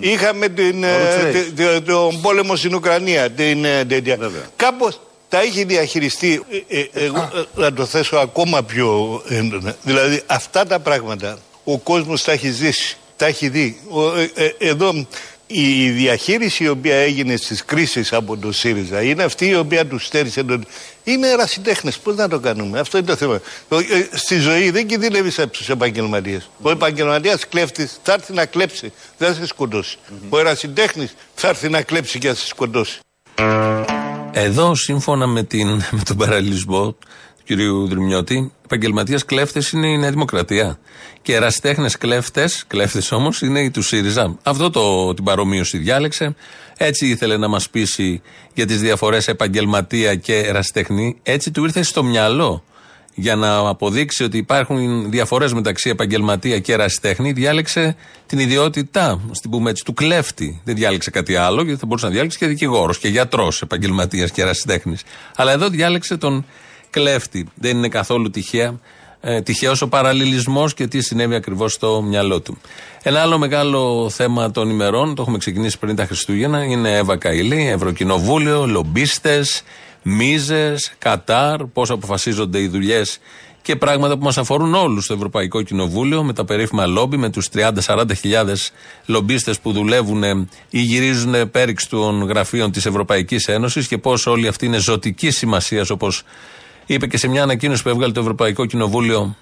είχαμε 0.00 0.48
την, 0.48 0.84
ε, 0.84 0.88
τε- 1.32 1.54
τε- 1.56 1.84
τον 1.84 2.20
πόλεμο 2.20 2.56
στην 2.56 2.74
Ουκρανία. 2.74 3.30
Την, 3.30 3.64
ε, 3.64 3.84
τέτοια. 3.84 4.16
Κάπως 4.56 5.00
τα 5.28 5.40
έχει 5.40 5.64
διαχειριστεί. 5.64 6.42
Ε, 6.68 6.78
ε, 6.80 6.86
εγώ 6.92 7.30
ε, 7.56 7.60
να 7.60 7.72
το 7.72 7.84
θέσω 7.86 8.16
ακόμα 8.16 8.62
πιο 8.62 9.22
έντονα. 9.28 9.76
Δηλαδή 9.82 10.22
αυτά 10.26 10.66
τα 10.66 10.78
πράγματα 10.80 11.38
ο 11.64 11.78
κόσμος 11.78 12.22
τα 12.24 12.32
έχει 12.32 12.50
ζήσει, 12.50 12.96
τα 13.16 13.26
έχει 13.26 13.48
δει. 13.48 13.80
Ο- 13.88 14.16
ε, 14.16 14.30
ε, 14.34 14.54
εδώ 14.58 15.06
η 15.52 15.90
διαχείριση 15.90 16.64
η 16.64 16.68
οποία 16.68 16.96
έγινε 16.96 17.36
στις 17.36 17.64
κρίσεις 17.64 18.12
από 18.12 18.36
το 18.36 18.52
ΣΥΡΙΖΑ 18.52 19.02
είναι 19.02 19.22
αυτή 19.22 19.46
η 19.48 19.54
οποία 19.56 19.86
τους 19.86 20.06
στέρισε 20.06 20.42
τον... 20.44 20.64
Είναι 21.04 21.28
ερασιτέχνες, 21.28 21.98
πώς 21.98 22.16
να 22.16 22.28
το 22.28 22.38
κάνουμε, 22.38 22.78
αυτό 22.78 22.98
είναι 22.98 23.06
το 23.06 23.16
θέμα. 23.16 23.40
Ο- 23.68 23.78
ε, 23.78 24.08
Στη 24.12 24.38
ζωή 24.38 24.70
δεν 24.70 24.86
κινδυνεύεις 24.86 25.38
από 25.38 25.52
τους 25.52 25.68
επαγγελματίες. 25.68 26.50
Ο 26.62 26.70
επαγγελματίας 26.70 27.48
κλέφτης 27.48 27.98
θα 28.02 28.12
έρθει 28.12 28.32
να 28.32 28.46
κλέψει, 28.46 28.92
δεν 29.18 29.28
θα 29.28 29.34
σε 29.34 29.46
σκοτώσει. 29.46 29.98
Ο 30.28 30.38
ερασιτέχνης 30.38 31.14
θα 31.34 31.48
έρθει 31.48 31.68
να 31.68 31.82
κλέψει 31.82 32.18
και 32.18 32.28
θα 32.28 32.34
σε 32.34 32.46
σκοτώσει. 32.46 32.98
Εδώ, 34.32 34.74
σύμφωνα 34.74 35.26
με, 35.26 35.42
την, 35.42 35.68
με 35.68 36.02
τον 36.04 36.16
παραλληλισμό 36.16 36.92
του 36.92 37.08
κυρίου 37.44 37.88
Δρυμιώτη, 37.88 38.52
επαγγελματίας 38.70 39.24
κλέφτες 39.24 39.70
είναι 39.70 39.86
η 39.86 39.98
Νέα 39.98 40.10
Δημοκρατία. 40.10 40.78
Και 41.22 41.34
εραστέχνε 41.34 41.90
κλέφτες, 41.98 42.64
κλέφτες 42.66 43.12
όμως, 43.12 43.42
είναι 43.42 43.60
οι 43.60 43.70
του 43.70 43.82
ΣΥΡΙΖΑ. 43.82 44.38
Αυτό 44.42 44.70
το, 44.70 45.14
την 45.14 45.24
παρομοίωση 45.24 45.78
διάλεξε. 45.78 46.34
Έτσι 46.76 47.06
ήθελε 47.06 47.36
να 47.36 47.48
μας 47.48 47.70
πείσει 47.70 48.22
για 48.54 48.66
τις 48.66 48.80
διαφορές 48.80 49.28
επαγγελματία 49.28 50.14
και 50.14 50.36
εραστέχνη. 50.36 51.16
Έτσι 51.22 51.50
του 51.50 51.64
ήρθε 51.64 51.82
στο 51.82 52.02
μυαλό. 52.02 52.64
Για 53.14 53.36
να 53.36 53.56
αποδείξει 53.56 54.24
ότι 54.24 54.36
υπάρχουν 54.36 55.10
διαφορές 55.10 55.52
μεταξύ 55.52 55.90
επαγγελματία 55.90 56.58
και 56.58 56.72
ερασιτέχνη, 56.72 57.32
διάλεξε 57.32 57.96
την 58.26 58.38
ιδιότητά, 58.38 59.20
ας 59.30 59.40
την 59.40 59.50
πούμε 59.50 59.70
έτσι, 59.70 59.84
του 59.84 59.94
κλέφτη. 59.94 60.60
Δεν 60.64 60.74
διάλεξε 60.74 61.10
κάτι 61.10 61.36
άλλο, 61.36 61.62
γιατί 61.62 61.80
θα 61.80 61.86
μπορούσε 61.86 62.06
να 62.06 62.12
διάλεξε 62.12 62.38
και 62.38 62.46
δικηγόρος 62.46 62.98
και 62.98 63.08
γιατρός 63.08 63.62
επαγγελματίας 63.62 64.30
και 64.30 64.42
ερασιτέχνη. 64.42 64.96
Αλλά 65.36 65.52
εδώ 65.52 65.68
διάλεξε 65.68 66.16
τον 66.16 66.44
κλέφτη. 66.90 67.48
Δεν 67.54 67.76
είναι 67.76 67.88
καθόλου 67.88 68.30
τυχαία. 68.30 68.78
Ε, 69.22 69.40
τυχαίο 69.40 69.72
ο 69.80 69.88
παραλληλισμός 69.88 70.74
και 70.74 70.86
τι 70.86 71.00
συνέβη 71.00 71.34
ακριβώς 71.34 71.72
στο 71.72 72.02
μυαλό 72.02 72.40
του. 72.40 72.58
Ένα 73.02 73.20
άλλο 73.20 73.38
μεγάλο 73.38 74.10
θέμα 74.10 74.50
των 74.50 74.70
ημερών, 74.70 75.14
το 75.14 75.22
έχουμε 75.22 75.38
ξεκινήσει 75.38 75.78
πριν 75.78 75.96
τα 75.96 76.06
Χριστούγεννα, 76.06 76.64
είναι 76.64 76.96
Εύα 76.96 77.16
Καηλή, 77.16 77.68
Ευρωκοινοβούλιο, 77.68 78.66
λομπίστες, 78.66 79.62
μίζες, 80.02 80.92
Κατάρ, 80.98 81.64
πώς 81.64 81.90
αποφασίζονται 81.90 82.60
οι 82.60 82.68
δουλειές 82.68 83.18
και 83.62 83.76
πράγματα 83.76 84.18
που 84.18 84.24
μας 84.24 84.38
αφορούν 84.38 84.74
όλους 84.74 85.04
στο 85.04 85.14
Ευρωπαϊκό 85.14 85.62
Κοινοβούλιο 85.62 86.22
με 86.22 86.32
τα 86.32 86.44
περίφημα 86.44 86.86
λόμπι, 86.86 87.16
με 87.16 87.30
τους 87.30 87.48
30-40 87.48 88.14
χιλιάδες 88.14 88.72
λομπίστες 89.06 89.60
που 89.60 89.72
δουλεύουν 89.72 90.48
ή 90.70 90.80
γυρίζουν 90.80 91.50
πέριξ 91.50 91.86
των 91.86 92.22
γραφείων 92.22 92.70
της 92.70 92.86
Ευρωπαϊκής 92.86 93.48
Ένωσης 93.48 93.86
και 93.86 93.98
πώς 93.98 94.26
όλοι 94.26 94.48
αυτοί 94.48 94.66
είναι 94.66 94.78
ζωτική 94.78 95.30
σημασία, 95.30 95.86
όπως 95.90 96.22
είπε 96.94 97.06
και 97.06 97.16
σε 97.16 97.28
μια 97.28 97.42
ανακοίνωση 97.42 97.82
που 97.82 97.88
έβγαλε 97.88 98.12
το 98.12 98.20
Ευρωπαϊκό 98.20 98.66
Κοινοβούλιο 98.66 99.36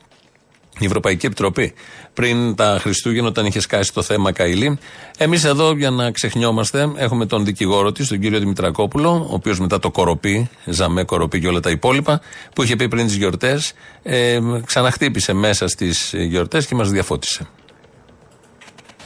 η 0.78 0.84
Ευρωπαϊκή 0.84 1.26
Επιτροπή 1.26 1.74
πριν 2.14 2.54
τα 2.54 2.78
Χριστούγεννα, 2.80 3.28
όταν 3.28 3.46
είχε 3.46 3.60
σκάσει 3.60 3.92
το 3.92 4.02
θέμα 4.02 4.32
Καηλή. 4.32 4.78
Εμείς 5.18 5.44
εδώ, 5.44 5.72
για 5.72 5.90
να 5.90 6.10
ξεχνιόμαστε, 6.10 6.88
έχουμε 6.96 7.26
τον 7.26 7.44
δικηγόρο 7.44 7.92
της, 7.92 8.08
τον 8.08 8.20
κύριο 8.20 8.38
Δημητρακόπουλο, 8.38 9.10
ο 9.30 9.34
οποίος 9.34 9.60
μετά 9.60 9.78
το 9.78 9.90
κοροπή, 9.90 10.50
Ζαμέ, 10.64 11.04
κοροπή 11.04 11.40
και 11.40 11.48
όλα 11.48 11.60
τα 11.60 11.70
υπόλοιπα, 11.70 12.20
που 12.54 12.62
είχε 12.62 12.76
πει 12.76 12.88
πριν 12.88 13.06
τις 13.06 13.14
γιορτές, 13.14 13.72
ε, 14.02 14.38
ξαναχτύπησε 14.64 15.32
μέσα 15.32 15.68
στις 15.68 16.14
γιορτές 16.16 16.66
και 16.66 16.74
μας 16.74 16.90
διαφώτισε. 16.90 17.46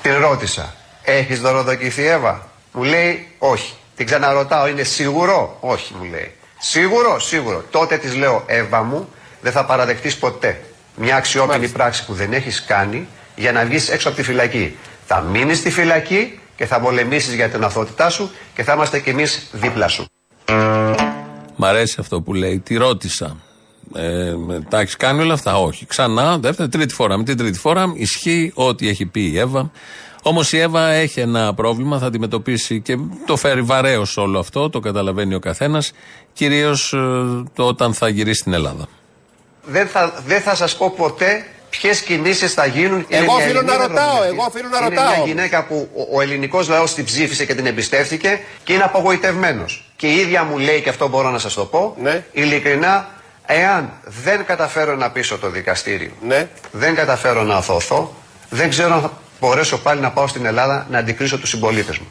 Την 0.03 0.13
ρώτησα, 0.15 0.75
έχεις 1.03 1.41
δωροδοκηθεί 1.41 2.07
Εύα; 2.07 2.51
Μου 2.73 2.83
λέει 2.83 3.29
όχι. 3.39 3.73
Την 3.97 4.07
ξαναρωτάω, 4.07 4.69
είναι 4.69 4.83
σίγουρο; 4.83 5.57
Όχι 5.61 5.95
μου 5.99 6.05
λέει. 6.05 6.33
Σίγουρο, 6.65 7.19
σίγουρο. 7.19 7.65
Τότε 7.71 7.97
της 7.97 8.15
λέω 8.15 8.45
Εύα 8.47 8.83
μου, 8.83 9.09
δεν 9.41 9.53
θα 9.53 9.65
παραδεχτείς 9.65 10.17
ποτέ 10.17 10.61
μια 10.97 11.17
αξιόπινη 11.17 11.69
πράξη 11.69 12.05
που 12.05 12.13
δεν 12.13 12.33
έχεις 12.33 12.65
κάνει 12.65 13.07
για 13.37 13.53
να 13.53 13.65
βγεις 13.65 13.89
έξω 13.89 14.09
από 14.09 14.17
τη 14.17 14.23
φυλακή. 14.23 14.77
Θα 15.07 15.21
μείνεις 15.21 15.59
στη 15.59 15.71
φυλακή 15.71 16.39
και 16.57 16.67
θα 16.67 16.81
πολεμήσεις 16.81 17.35
για 17.35 17.49
την 17.49 17.65
αθωότητά 17.65 18.11
σου 18.11 18.31
και 18.55 18.63
θα 18.63 18.73
είμαστε 18.73 19.01
κι 19.01 19.11
εμείς 19.11 19.49
δίπλα 19.53 19.89
σου. 19.89 20.07
Μ' 21.57 21.65
αρέσει 21.65 21.97
αυτό 21.99 22.21
που 22.21 22.35
λέει. 22.35 22.59
Τη 22.59 22.77
ρώτησα. 22.77 23.37
Ε, 23.95 24.33
τα 24.69 24.81
έχεις 24.81 24.97
κάνει 24.97 25.23
όλα 25.23 25.35
αυτά; 25.35 25.57
Όχι. 25.59 25.87
Ξανά, 25.87 26.39
δεύτερη, 26.39 26.69
τρίτη 26.69 26.95
φορά. 26.95 27.17
Με 27.17 27.25
την 27.25 27.37
τρίτη 27.37 27.59
φορά 27.59 27.93
ισχύει 27.95 28.53
ό,τι 28.55 28.89
έχει 28.89 29.07
πει 29.07 29.21
η 29.21 29.39
Εύα. 29.39 29.71
Όμως 30.25 30.53
η 30.53 30.59
Εύα 30.59 30.89
έχει 30.89 31.21
ένα 31.21 31.55
πρόβλημα, 31.55 31.99
θα 31.99 32.07
αντιμετωπίσει 32.07 32.81
και 32.81 32.97
το 33.27 33.37
φέρει 33.37 33.63
βαρέως 33.63 34.17
όλο 34.17 34.39
αυτό, 34.39 34.71
το 34.71 34.81
καταλαβαίνει 34.81 35.35
ο 35.35 35.39
καθένας. 35.39 35.93
Κυρίως 36.33 36.89
το 37.55 37.63
όταν 37.67 37.95
θα 37.95 38.09
γυρίσει 38.09 38.41
στην 38.41 38.53
Ελλάδα. 38.53 38.87
Δεν 39.65 39.87
θα, 39.87 40.23
δεν 40.27 40.41
θα 40.41 40.55
σας 40.55 40.77
πω 40.77 40.91
ποτέ 40.97 41.47
ποιες 41.71 42.01
κινήσεις 42.01 42.53
θα 42.53 42.67
γίνουν. 42.67 43.07
Είναι 43.09 43.25
Εγώ 43.25 43.25
μια 43.37 43.45
οφείλω 43.45 43.63
να 43.63 43.73
Ελληνίδα 43.73 43.87
ρωτάω, 43.87 44.05
ευρωβουλευτής. 44.23 44.33
εγώ 44.33 44.45
οφείλω 44.49 44.69
να 44.69 44.77
είναι 44.79 44.89
ρωτάω. 44.89 45.15
μια 45.17 45.25
γυναίκα 45.27 45.65
που 45.65 45.89
ο, 45.97 46.17
ο 46.17 46.21
ελληνικός 46.21 46.69
λαός 46.69 46.95
την 46.95 47.05
ψήφισε 47.05 47.45
και 47.45 47.55
την 47.55 47.67
εμπιστεύτηκε 47.67 48.41
και 48.65 48.73
είναι 48.73 48.83
απογοητευμένος. 48.83 49.93
Και 49.97 50.07
η 50.07 50.15
ίδια 50.17 50.45
μου 50.45 50.59
λέει, 50.59 50.81
και 50.81 50.89
αυτό 50.89 51.09
μπορώ 51.09 51.31
να 51.31 51.39
σας 51.39 51.55
το 51.55 51.65
πω, 51.65 51.97
Ναι. 52.03 52.25
ειλικρινά, 52.33 53.09
εάν 53.47 53.91
δεν 54.25 54.45
καταφέρω 54.45 54.97
να 54.97 55.11
πείσω 55.11 55.39
το 55.39 55.51
δικαστήριο, 55.51 56.11
Ναι. 56.27 56.49
δεν 56.71 56.95
καταφέρω 56.95 57.43
να 57.43 57.55
αθωθώ, 57.55 58.15
δεν 58.51 58.69
ξέρω 58.71 58.95
αν 58.95 59.01
θα 59.01 59.13
μπορέσω 59.41 59.79
πάλι 59.79 60.01
να 60.01 60.11
πάω 60.11 60.27
στην 60.27 60.47
Ελλάδα 60.47 60.87
να 60.91 60.99
αντικρίσω 60.99 61.39
τους 61.39 61.49
συμπολίτες 61.49 61.99
μου. 61.99 62.07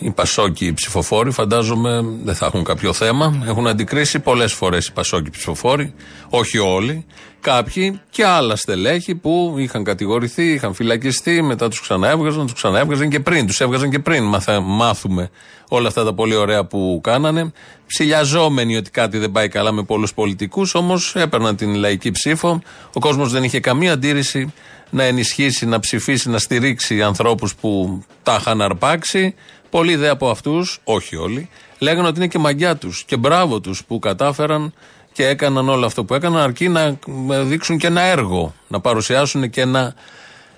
Ε, 0.00 0.06
οι 0.06 0.10
Πασόκοι 0.10 0.72
ψηφοφόροι 0.72 1.30
φαντάζομαι 1.30 2.04
δεν 2.24 2.34
θα 2.34 2.46
έχουν 2.46 2.64
κάποιο 2.64 2.92
θέμα. 2.92 3.44
Έχουν 3.46 3.66
αντικρίσει 3.66 4.18
πολλές 4.18 4.52
φορές 4.52 4.86
οι 4.86 4.92
Πασόκοι 4.92 5.30
ψηφοφόροι, 5.30 5.94
όχι 6.28 6.58
όλοι. 6.58 7.06
Κάποιοι 7.40 8.00
και 8.10 8.24
άλλα 8.24 8.56
στελέχη 8.56 9.14
που 9.14 9.54
είχαν 9.58 9.84
κατηγορηθεί, 9.84 10.52
είχαν 10.52 10.74
φυλακιστεί, 10.74 11.42
μετά 11.42 11.68
τους 11.68 11.80
ξαναέβγαζαν, 11.80 12.44
τους 12.44 12.54
ξαναέβγαζαν 12.54 13.08
και 13.08 13.20
πριν. 13.20 13.46
Τους 13.46 13.60
έβγαζαν 13.60 13.90
και 13.90 13.98
πριν 13.98 14.24
μαθα, 14.24 14.60
μάθουμε 14.60 15.30
όλα 15.68 15.88
αυτά 15.88 16.04
τα 16.04 16.14
πολύ 16.14 16.34
ωραία 16.34 16.64
που 16.64 17.00
κάνανε. 17.02 17.52
Ψηλιαζόμενοι 17.86 18.76
ότι 18.76 18.90
κάτι 18.90 19.18
δεν 19.18 19.32
πάει 19.32 19.48
καλά 19.48 19.72
με 19.72 19.82
πολλούς 19.82 20.14
πολιτικούς, 20.14 20.74
όμως 20.74 21.14
έπαιρναν 21.16 21.56
την 21.56 21.74
λαϊκή 21.74 22.10
ψήφο. 22.10 22.62
Ο 22.92 23.00
κόσμος 23.00 23.32
δεν 23.32 23.42
είχε 23.42 23.60
καμία 23.60 23.92
αντίρρηση 23.92 24.52
να 24.90 25.02
ενισχύσει, 25.02 25.66
να 25.66 25.80
ψηφίσει, 25.80 26.30
να 26.30 26.38
στηρίξει 26.38 27.02
ανθρώπους 27.02 27.54
που 27.54 28.02
τα 28.22 28.36
είχαν 28.40 28.62
αρπάξει. 28.62 29.34
Πολλοί 29.70 29.96
δε 29.96 30.08
από 30.08 30.30
αυτούς, 30.30 30.80
όχι 30.84 31.16
όλοι, 31.16 31.48
λέγανε 31.78 32.08
ότι 32.08 32.18
είναι 32.18 32.28
και 32.28 32.38
μαγιά 32.38 32.76
τους 32.76 33.04
και 33.06 33.16
μπράβο 33.16 33.60
τους 33.60 33.84
που 33.84 33.98
κατάφεραν 33.98 34.72
και 35.12 35.26
έκαναν 35.26 35.68
όλο 35.68 35.86
αυτό 35.86 36.04
που 36.04 36.14
έκαναν, 36.14 36.42
αρκεί 36.42 36.68
να 36.68 36.98
δείξουν 37.42 37.78
και 37.78 37.86
ένα 37.86 38.00
έργο, 38.00 38.54
να 38.68 38.80
παρουσιάσουν 38.80 39.50
και 39.50 39.60
ένα 39.60 39.94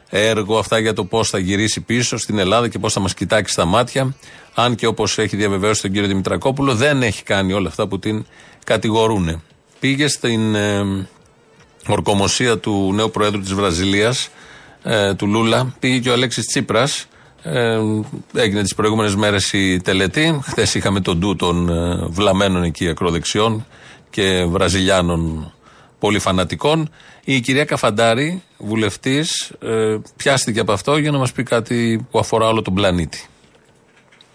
έργο 0.08 0.58
αυτά 0.58 0.78
για 0.78 0.92
το 0.92 1.04
πώς 1.04 1.28
θα 1.28 1.38
γυρίσει 1.38 1.80
πίσω 1.80 2.16
στην 2.16 2.38
Ελλάδα 2.38 2.68
και 2.68 2.78
πώς 2.78 2.92
θα 2.92 3.00
μας 3.00 3.14
κοιτάξει 3.14 3.52
στα 3.52 3.64
μάτια. 3.64 4.14
Αν 4.54 4.74
και 4.74 4.86
όπως 4.86 5.18
έχει 5.18 5.36
διαβεβαίωσει 5.36 5.82
τον 5.82 5.92
κύριο 5.92 6.08
Δημητρακόπουλο, 6.08 6.74
δεν 6.74 7.02
έχει 7.02 7.22
κάνει 7.22 7.52
όλα 7.52 7.68
αυτά 7.68 7.88
που 7.88 7.98
την 7.98 8.26
κατηγορούν. 8.64 9.42
Πήγε 9.80 10.08
στην 10.08 10.54
ε, 10.54 10.84
ορκομοσία 11.86 12.58
του 12.58 12.92
νέου 12.94 13.10
Προέδρου 13.10 13.40
της 13.40 13.54
Βραζιλίας, 13.54 14.28
ε, 14.82 15.14
του 15.14 15.26
Λούλα, 15.26 15.74
πήγε 15.78 15.98
και 15.98 16.10
ο 16.10 16.12
Αλέξης 16.12 16.46
Τσίπρας. 16.46 17.06
Ε, 17.42 17.78
έγινε 18.34 18.62
τις 18.62 18.74
προηγούμενες 18.74 19.14
μέρες 19.14 19.52
η 19.52 19.80
τελετή. 19.80 20.40
Χθες 20.42 20.74
είχαμε 20.74 21.00
τον 21.00 21.18
ντου 21.18 21.36
των 21.36 21.68
ε, 21.68 22.06
βλαμένων 22.08 22.62
εκεί 22.62 22.88
ακροδεξιών 22.88 23.66
και 24.10 24.44
Βραζιλιάνων 24.44 25.52
πολύ 25.98 26.18
φανατικών. 26.18 26.90
Η 27.24 27.40
κυρία 27.40 27.64
Καφαντάρη, 27.64 28.42
βουλευτής, 28.58 29.52
ε, 29.62 29.96
πιάστηκε 30.16 30.60
από 30.60 30.72
αυτό 30.72 30.96
για 30.96 31.10
να 31.10 31.18
μας 31.18 31.32
πει 31.32 31.42
κάτι 31.42 32.06
που 32.10 32.18
αφορά 32.18 32.48
όλο 32.48 32.62
τον 32.62 32.74
πλανήτη. 32.74 33.26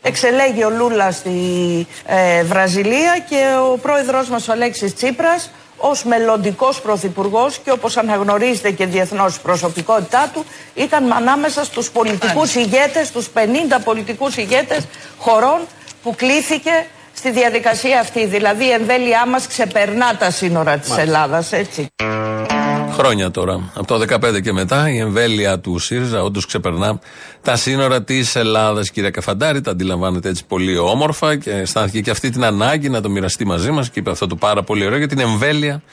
Εξελέγει 0.01 0.63
ο 0.63 0.69
Λούλας 0.69 1.15
στη 1.15 1.87
ε, 2.05 2.43
Βραζιλία 2.43 3.25
και 3.29 3.41
ο 3.73 3.77
πρόεδρος 3.77 4.29
μας 4.29 4.47
ο 4.47 4.51
Αλέξης 4.51 4.93
Τσίπρας 4.95 5.51
ως 5.85 6.03
μελλοντικός 6.03 6.81
πρωθυπουργός 6.81 7.57
και 7.63 7.71
όπως 7.71 7.97
αναγνωρίζεται 7.97 8.71
και 8.71 8.85
διεθνώς 8.85 9.35
η 9.35 9.39
προσωπικότητά 9.41 10.29
του 10.33 10.45
ήταν 10.73 11.11
ανάμεσα 11.13 11.63
στους 11.63 11.89
πολιτικούς 11.89 12.55
ηγέτες, 12.55 13.11
τους 13.11 13.29
50 13.33 13.79
πολιτικούς 13.83 14.37
ηγέτες 14.37 14.87
χωρών 15.17 15.59
που 16.03 16.15
κλήθηκε 16.15 16.85
στη 17.13 17.31
διαδικασία 17.31 17.99
αυτή. 17.99 18.25
Δηλαδή 18.25 18.63
η 18.65 18.71
εμβέλειά 18.71 19.25
μας 19.27 19.47
ξεπερνά 19.47 20.15
τα 20.17 20.31
σύνορα 20.31 20.77
της 20.77 20.97
Ελλάδας, 20.97 21.51
έτσι. 21.51 21.89
Χρόνια 22.93 23.31
τώρα. 23.31 23.71
Από 23.73 23.87
το 23.87 24.05
2015 24.21 24.41
και 24.41 24.53
μετά 24.53 24.89
η 24.89 24.97
εμβέλεια 24.97 25.59
του 25.59 25.79
ΣΥΡΙΖΑ 25.79 26.23
όντως 26.23 26.45
ξεπερνά 26.45 26.99
τα 27.41 27.55
σύνορα 27.55 28.03
της 28.03 28.35
Ελλάδας. 28.35 28.89
Κυρία 28.89 29.09
Καφαντάρη, 29.09 29.61
τα 29.61 29.71
αντιλαμβάνεται 29.71 30.29
έτσι 30.29 30.45
πολύ 30.45 30.77
όμορφα 30.77 31.35
και 31.35 31.51
αισθάνθηκε 31.51 32.01
και 32.01 32.09
αυτή 32.09 32.29
την 32.29 32.43
ανάγκη 32.43 32.89
να 32.89 33.01
το 33.01 33.09
μοιραστεί 33.09 33.45
μαζί 33.45 33.71
μας 33.71 33.89
και 33.89 33.99
είπε 33.99 34.11
αυτό 34.11 34.27
το 34.27 34.35
πάρα 34.35 34.63
πολύ 34.63 34.85
ωραίο 34.85 34.97
για 34.97 35.07
την 35.07 35.19
εμβέλεια 35.19 35.83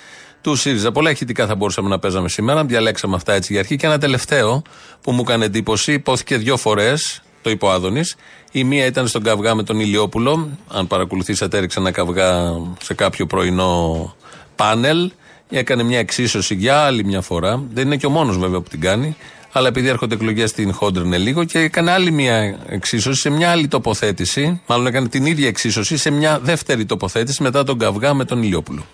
του 0.41 0.55
ΣΥΡΙΖΑ. 0.55 0.93
Πολλά 0.93 1.11
ηχητικά 1.11 1.47
θα 1.47 1.55
μπορούσαμε 1.55 1.89
να 1.89 1.99
παίζαμε 1.99 2.29
σήμερα. 2.29 2.65
Διαλέξαμε 2.65 3.15
αυτά 3.15 3.33
έτσι 3.33 3.53
για 3.53 3.61
αρχή. 3.61 3.77
Και 3.77 3.87
ένα 3.87 3.99
τελευταίο 3.99 4.63
που 5.01 5.13
μου 5.13 5.21
έκανε 5.21 5.45
εντύπωση, 5.45 5.93
υπόθηκε 5.93 6.37
δύο 6.37 6.57
φορές, 6.57 7.23
το 7.43 7.51
είπε 7.51 7.65
ο 7.65 7.71
Άδωνης. 7.71 8.17
Η 8.53 8.65
μία 8.65 8.85
ήταν 8.87 9.07
στον 9.07 9.23
καυγά 9.23 9.55
με 9.55 9.63
τον 9.63 9.81
Ηλιόπουλο. 9.81 10.49
Αν 10.69 10.87
παρακολουθήσατε, 10.87 11.57
έριξε 11.57 11.79
ένα 11.79 11.91
καυγά 11.91 12.53
σε 12.83 12.95
κάποιο 12.95 13.27
πρωινό 13.27 14.15
πάνελ. 14.57 15.11
Έκανε 15.51 15.83
μια 15.83 15.99
εξίσωση 15.99 16.55
για 16.55 16.79
άλλη 16.79 17.05
μια 17.05 17.21
φορά. 17.21 17.63
Δεν 17.73 17.87
είναι 17.87 17.97
και 17.97 18.07
ο 18.07 18.11
μόνος 18.11 18.39
βέβαια 18.39 18.61
που 18.61 18.69
την 18.69 18.81
κάνει. 18.81 19.17
Αλλά 19.53 19.69
επειδή 19.69 19.89
έρχονται 19.89 20.15
εκλογές 20.15 20.53
την 20.53 20.73
χόντρινε 20.73 21.19
λίγο 21.19 21.45
και 21.45 21.59
έκανε 21.59 21.91
άλλη 21.91 22.11
μια 22.11 22.59
εξίσωση 22.69 23.21
σε 23.21 23.31
μια 23.31 23.51
άλλη 23.51 23.69
τοποθέτηση. 23.69 24.61
Μάλλον 24.67 24.87
έκανε 24.87 25.09
την 25.09 25.27
ίδια 25.27 25.49
εξίσωση 25.49 25.97
σε 25.97 26.11
μια 26.11 26.39
δεύτερη 26.39 26.87
τοποθέτηση 26.87 27.43
μετά 27.43 27.65
τον 27.65 27.79
καυγά 27.79 28.15
με 28.15 28.25
τον 28.25 28.43
Ηλιόπουλο. 28.43 28.85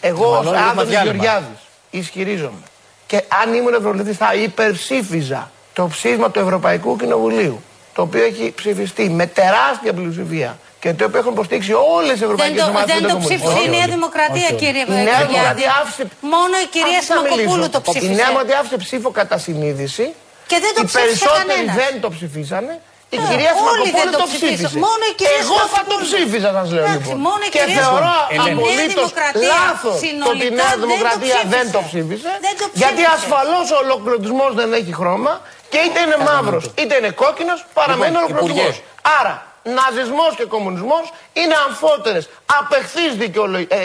Εγώ 0.00 0.38
ως 0.38 0.46
Άδωνης 0.70 0.90
Γεωργιάδης 1.02 1.58
ισχυρίζομαι 1.90 2.62
και 3.06 3.22
αν 3.42 3.54
ήμουν 3.54 3.74
ευρωβουλευτής 3.74 4.16
θα 4.16 4.34
υπερψήφιζα 4.34 5.50
το 5.72 5.86
ψήφισμα 5.86 6.30
του 6.30 6.38
Ευρωπαϊκού 6.38 6.96
Κοινοβουλίου 6.96 7.62
το 7.94 8.02
οποίο 8.02 8.24
έχει 8.24 8.52
ψηφιστεί 8.56 9.10
με 9.10 9.26
τεράστια 9.26 9.92
πλειοψηφία 9.92 10.58
και 10.80 10.88
το 10.94 11.04
οποίο 11.04 11.18
έχουν 11.22 11.32
υποστήριξει 11.32 11.72
όλες 11.96 12.14
οι 12.14 12.18
Δεν 12.18 12.22
ευρωπαϊκές 12.28 12.62
το, 12.62 12.68
ομάδες. 12.68 12.94
δεν 12.98 13.08
το 13.12 13.16
ψήφισε 13.24 13.58
η 13.66 13.68
Νέα 13.76 13.86
Δημοκρατία, 13.96 14.50
κύριε 14.60 14.84
Η 14.88 14.90
Νέα 14.90 15.02
Γεωργιάδη. 15.02 15.32
Δημοκρατία 15.32 15.70
άφησε. 15.82 16.02
Μόνο 16.34 16.54
η 16.64 16.66
κυρία 16.74 16.98
Άφησε 16.98 17.12
να 17.14 17.20
Σιμακοπούλου 17.20 17.58
μιλήσω. 17.62 17.70
το 17.76 17.80
Η 17.80 17.90
Νέα 17.90 18.00
ψήφισε. 18.00 18.24
Δημοκρατία 18.26 18.56
άφησε 18.60 18.76
ψήφο 18.86 19.08
κατά 19.18 19.36
συνείδηση. 19.46 20.06
Και 20.50 20.58
δεν 20.64 20.72
το 20.76 20.80
Οι 20.82 20.84
ψήφισε 20.88 21.04
περισσότεροι 21.04 21.48
κανένας. 21.48 21.74
δεν 21.80 21.92
το 22.04 22.08
ψηφίσανε. 22.16 22.74
Η 23.14 23.16
Ε, 23.16 23.20
κυρία 23.30 23.52
όλοι 23.70 23.90
δεν 23.98 24.08
Σιμακοπούλου 24.08 24.12
το 24.14 24.20
το 24.22 24.26
ψηφίσαν. 24.30 24.54
ψήφισε. 24.54 24.78
Μόνο 24.88 25.02
η 25.12 25.14
κυρία 25.20 25.38
Εγώ 25.44 25.56
θα 25.58 25.62
το 25.64 25.68
Σιμακοπούλου. 25.74 26.06
ψήφιζα, 26.08 26.48
σας 26.58 26.68
λέω 26.74 26.84
Εντάξει, 26.88 27.00
λοιπόν. 27.02 27.18
μόνο 27.28 27.42
η 27.48 27.50
Και 27.54 27.60
κυρία 27.60 27.76
θεωρώ 27.80 28.12
Σιμακοπούλου. 28.16 28.34
Η 28.34 28.38
Νέα 28.38 28.54
απολύτως 28.58 29.08
Δημοκρατία 29.10 29.48
λάθος 29.52 29.80
το 29.82 29.90
ότι 29.98 30.06
η 30.06 30.10
συνολικά 30.10 30.56
Νέα 30.60 30.70
δεν 30.72 30.78
το 30.80 30.84
Δημοκρατία 30.86 31.38
δεν 31.56 31.66
το 31.74 31.80
ψήφισε. 31.88 32.06
ψήφισε. 32.08 32.30
Δεν 32.46 32.54
το 32.60 32.64
Γιατί 32.82 33.00
ψήφισε. 33.02 33.16
ασφαλώς 33.16 33.66
ο 33.74 33.76
ολοκληρωτισμός 33.84 34.50
δεν 34.60 34.68
έχει 34.80 34.92
χρώμα 35.00 35.32
και 35.72 35.78
είτε 35.86 35.98
είναι 36.04 36.18
μαύρος 36.28 36.64
είτε 36.80 36.94
είναι 36.98 37.10
κόκκινος, 37.22 37.58
παραμένει 37.78 38.12
Λοιπόν, 38.16 38.22
ολοκληρωτισμός. 38.22 38.76
Άρα, 39.20 39.34
ναζισμός 39.62 40.34
και 40.36 40.44
κομμουνισμός 40.44 41.12
είναι 41.32 41.54
αμφότερες 41.68 42.28
απεχθείς 42.60 43.12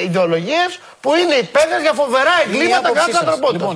ιδεολογίες 0.05 0.80
που 1.01 1.15
είναι 1.15 1.36
υπεύθυνε 1.36 1.82
για 1.82 1.93
φοβερά 1.93 2.32
εγκλήματα 2.45 2.91
κατά 2.91 3.05
της 3.05 3.15
ανθρωπότητας. 3.15 3.76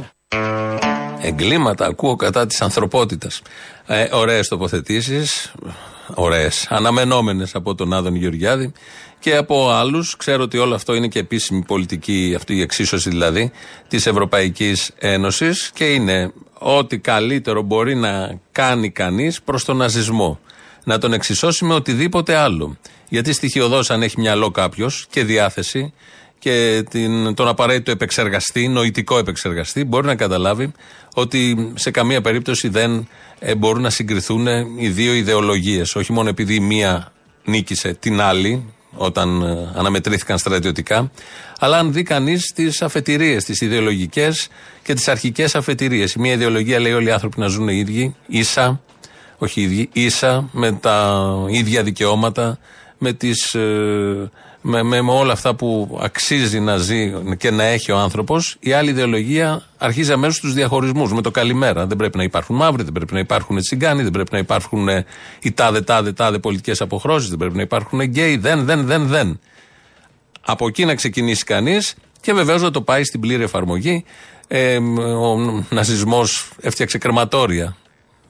Εγκλήματα 1.21 1.85
ακούω 1.85 2.15
κατά 2.15 2.45
της 2.45 2.61
ανθρωπότητας. 2.61 3.41
Ε, 3.87 4.07
Ωραίες 4.11 4.47
τοποθετήσεις. 4.47 5.51
Ωραίες. 6.13 6.67
Αναμενόμενες 6.69 7.55
από 7.55 7.75
τον 7.75 7.93
Άδων 7.93 8.15
Γεωργιάδη 8.15 8.71
και 9.19 9.35
από 9.35 9.69
άλλους. 9.69 10.15
Ξέρω 10.15 10.43
ότι 10.43 10.57
όλο 10.57 10.75
αυτό 10.75 10.93
είναι 10.93 11.07
και 11.07 11.19
επίσημη 11.19 11.63
πολιτική, 11.63 12.33
αυτή 12.35 12.55
η 12.55 12.61
εξίσωση 12.61 13.09
δηλαδή, 13.09 13.51
της 13.87 14.05
Ευρωπαϊκής 14.05 14.91
Ένωσης 14.97 15.71
και 15.73 15.85
είναι 15.93 16.31
ό,τι 16.59 16.99
καλύτερο 16.99 17.61
μπορεί 17.61 17.95
να 17.95 18.39
κάνει 18.51 18.91
κανείς 18.91 19.41
προς 19.41 19.65
τον 19.65 19.77
ναζισμό. 19.77 20.39
Να 20.87 20.97
τον 20.97 21.13
εξισώσει 21.13 21.65
με 21.65 21.73
οτιδήποτε 21.73 22.35
άλλο. 22.35 22.77
Γιατί 23.09 23.33
στοιχειοδός, 23.33 23.89
αν 23.91 24.01
έχει 24.01 24.19
μυαλό 24.19 24.51
κάποιος 24.51 25.07
και 25.09 25.23
διάθεση, 25.23 25.93
και 26.39 26.83
την, 26.89 27.33
τον 27.33 27.47
απαραίτητο 27.47 27.91
επεξεργαστή, 27.91 28.67
νοητικό 28.67 29.17
επεξεργαστή, 29.17 29.83
μπορεί 29.83 30.05
να 30.05 30.15
καταλάβει 30.15 30.71
ότι 31.13 31.71
σε 31.75 31.91
καμία 31.91 32.21
περίπτωση 32.21 32.67
δεν 32.67 33.07
ε, 33.39 33.55
μπορούν 33.55 33.81
να 33.81 33.89
συγκριθούν 33.89 34.47
οι 34.77 34.89
δύο 34.89 35.13
ιδεολογίες. 35.13 35.95
Όχι 35.95 36.11
μόνο 36.11 36.29
επειδή 36.29 36.55
η 36.55 36.59
μία 36.59 37.11
νίκησε 37.43 37.93
την 37.99 38.21
άλλη, 38.21 38.73
όταν 38.91 39.41
ε, 39.41 39.71
αναμετρήθηκαν 39.75 40.37
στρατιωτικά, 40.37 41.11
αλλά 41.59 41.77
αν 41.77 41.93
δει 41.93 42.03
κανείς 42.03 42.51
τις 42.55 42.81
αφετηρίες, 42.81 43.43
τις 43.43 43.61
ιδεολογικές 43.61 44.47
και 44.83 44.93
τις 44.93 45.07
αρχικές 45.07 45.55
αφετηρίες. 45.55 46.13
Η 46.13 46.19
μία 46.19 46.33
ιδεολογία 46.33 46.79
λέει 46.79 46.93
όλοι 46.93 47.07
οι 47.07 47.11
άνθρωποι 47.11 47.39
να 47.39 47.47
ζουν 47.47 47.67
οι 47.67 47.77
ίδιοι, 47.77 48.15
ίσα, 48.27 48.81
όχι 49.37 49.61
οι 49.61 49.63
ίδιοι, 49.63 49.89
ίσα, 49.93 50.49
με 50.51 50.71
τα 50.71 51.25
ίδια 51.49 51.83
δικαιώματα, 51.83 52.57
με 52.97 53.13
τις, 53.13 53.53
ε, 53.53 54.31
με, 54.61 54.83
με, 54.83 55.01
με 55.01 55.11
όλα 55.11 55.33
αυτά 55.33 55.55
που 55.55 55.99
αξίζει 56.01 56.59
να 56.59 56.77
ζει 56.77 57.13
και 57.37 57.51
να 57.51 57.63
έχει 57.63 57.91
ο 57.91 57.97
άνθρωπος, 57.97 58.57
η 58.59 58.71
άλλη 58.71 58.89
ιδεολογία 58.89 59.63
αρχίζει 59.77 60.11
αμέσως 60.11 60.39
τους 60.39 60.53
διαχωρισμούς. 60.53 61.13
Με 61.13 61.21
το 61.21 61.31
καλημέρα. 61.31 61.87
Δεν 61.87 61.97
πρέπει 61.97 62.17
να 62.17 62.23
υπάρχουν 62.23 62.55
μαύροι, 62.55 62.83
δεν 62.83 62.91
πρέπει 62.91 63.13
να 63.13 63.19
υπάρχουν 63.19 63.59
τσιγκάνοι, 63.59 64.03
δεν 64.03 64.11
πρέπει 64.11 64.29
να 64.31 64.37
υπάρχουν 64.37 64.87
ε, 64.87 65.05
οι 65.41 65.51
τάδε, 65.51 65.81
τάδε, 65.81 66.11
τάδε 66.11 66.39
πολιτικές 66.39 66.81
αποχρώσεις, 66.81 67.29
δεν 67.29 67.37
πρέπει 67.37 67.55
να 67.55 67.61
υπάρχουν 67.61 67.99
γκέι. 67.99 68.37
Δεν, 68.37 68.65
δεν, 68.65 68.85
δεν, 68.85 69.07
δεν. 69.07 69.39
Από 70.41 70.67
εκεί 70.67 70.85
να 70.85 70.95
ξεκινήσει 70.95 71.43
κανείς 71.43 71.95
και 72.21 72.33
βεβαίως 72.33 72.61
να 72.61 72.71
το 72.71 72.81
πάει 72.81 73.03
στην 73.03 73.19
πλήρη 73.19 73.43
εφαρμογή. 73.43 74.03
Ε, 74.47 74.77
ο 74.77 75.63
ναζισμός 75.69 76.51
έφτιαξε 76.61 76.97
κρεματόρια 76.97 77.75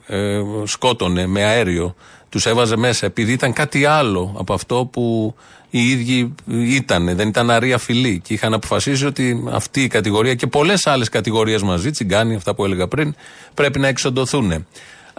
ε, 0.07 0.41
σκότωνε 0.63 1.27
με 1.27 1.43
αέριο, 1.43 1.95
τους 2.29 2.45
έβαζε 2.45 2.77
μέσα 2.77 3.05
επειδή 3.05 3.31
ήταν 3.31 3.53
κάτι 3.53 3.85
άλλο 3.85 4.35
από 4.37 4.53
αυτό 4.53 4.89
που 4.91 5.35
οι 5.69 5.89
ίδιοι 5.89 6.35
ήταν. 6.47 7.15
Δεν 7.15 7.27
ήταν 7.27 7.49
αρία 7.49 7.77
φυλή 7.77 8.21
και 8.23 8.33
είχαν 8.33 8.53
αποφασίσει 8.53 9.05
ότι 9.05 9.43
αυτή 9.51 9.83
η 9.83 9.87
κατηγορία 9.87 10.35
και 10.35 10.47
πολλές 10.47 10.87
άλλες 10.87 11.09
κατηγορίες 11.09 11.61
μαζί, 11.61 11.91
τσιγκάνοι, 11.91 12.35
αυτά 12.35 12.55
που 12.55 12.65
έλεγα 12.65 12.87
πριν, 12.87 13.15
πρέπει 13.53 13.79
να 13.79 13.87
εξοντωθούν. 13.87 14.51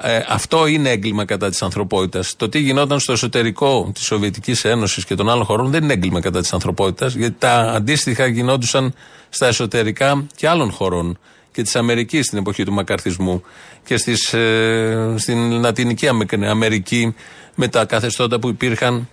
Ε, 0.02 0.20
αυτό 0.28 0.66
είναι 0.66 0.90
έγκλημα 0.90 1.24
κατά 1.24 1.48
της 1.48 1.62
ανθρωπότητας. 1.62 2.36
Το 2.36 2.48
τι 2.48 2.58
γινόταν 2.58 3.00
στο 3.00 3.12
εσωτερικό 3.12 3.90
της 3.94 4.04
Σοβιετικής 4.04 4.64
Ένωσης 4.64 5.04
και 5.04 5.14
των 5.14 5.28
άλλων 5.28 5.44
χωρών 5.44 5.70
δεν 5.70 5.82
είναι 5.82 5.92
έγκλημα 5.92 6.20
κατά 6.20 6.40
της 6.40 6.52
ανθρωπότητας, 6.52 7.14
γιατί 7.14 7.36
τα 7.38 7.54
αντίστοιχα 7.54 8.26
γινόντουσαν 8.26 8.94
στα 9.28 9.46
εσωτερικά 9.46 10.26
και 10.36 10.48
άλλων 10.48 10.70
χωρών. 10.70 11.18
Και 11.58 11.64
της 11.64 11.76
Αμερικής 11.76 12.26
στην 12.26 12.38
εποχή 12.38 12.64
του 12.64 12.72
μακαρθισμού 12.72 13.42
και 13.84 13.96
στις, 13.96 14.32
ε, 14.32 15.14
στην 15.16 15.50
Λατινική 15.50 16.08
Αμε- 16.08 16.44
Αμερική 16.44 17.14
με 17.54 17.68
τα 17.68 17.84
καθεστώτα 17.84 18.38
που 18.38 18.48
υπήρχαν 18.48 19.08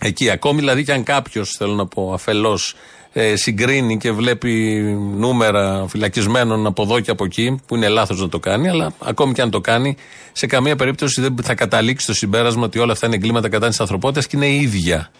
εκεί. 0.00 0.30
Ακόμη 0.30 0.58
δηλαδή 0.58 0.84
και 0.84 0.92
αν 0.92 1.02
κάποιος, 1.02 1.54
θέλω 1.58 1.74
να 1.74 1.86
πω, 1.86 2.12
αφελώς 2.12 2.74
ε, 3.12 3.36
συγκρίνει 3.36 3.98
και 3.98 4.12
βλέπει 4.12 4.80
νούμερα 5.16 5.84
φυλακισμένων 5.88 6.66
από 6.66 6.82
εδώ 6.82 7.00
και 7.00 7.10
από 7.10 7.24
εκεί, 7.24 7.60
που 7.66 7.76
είναι 7.76 7.88
λάθος 7.88 8.20
να 8.20 8.28
το 8.28 8.38
κάνει, 8.38 8.68
αλλά 8.68 8.92
ακόμη 8.98 9.32
και 9.32 9.42
αν 9.42 9.50
το 9.50 9.60
κάνει, 9.60 9.96
σε 10.32 10.46
καμία 10.46 10.76
περίπτωση 10.76 11.20
δεν 11.20 11.36
θα 11.42 11.54
καταλήξει 11.54 12.04
στο 12.04 12.14
συμπέρασμα 12.14 12.64
ότι 12.64 12.78
όλα 12.78 12.92
αυτά 12.92 13.06
είναι 13.06 13.14
εγκλήματα 13.14 13.48
κατά 13.48 13.68
της 13.68 13.80
ανθρωπότητας 13.80 14.26
και 14.26 14.36
είναι 14.36 14.48
ίδια. 14.48 15.10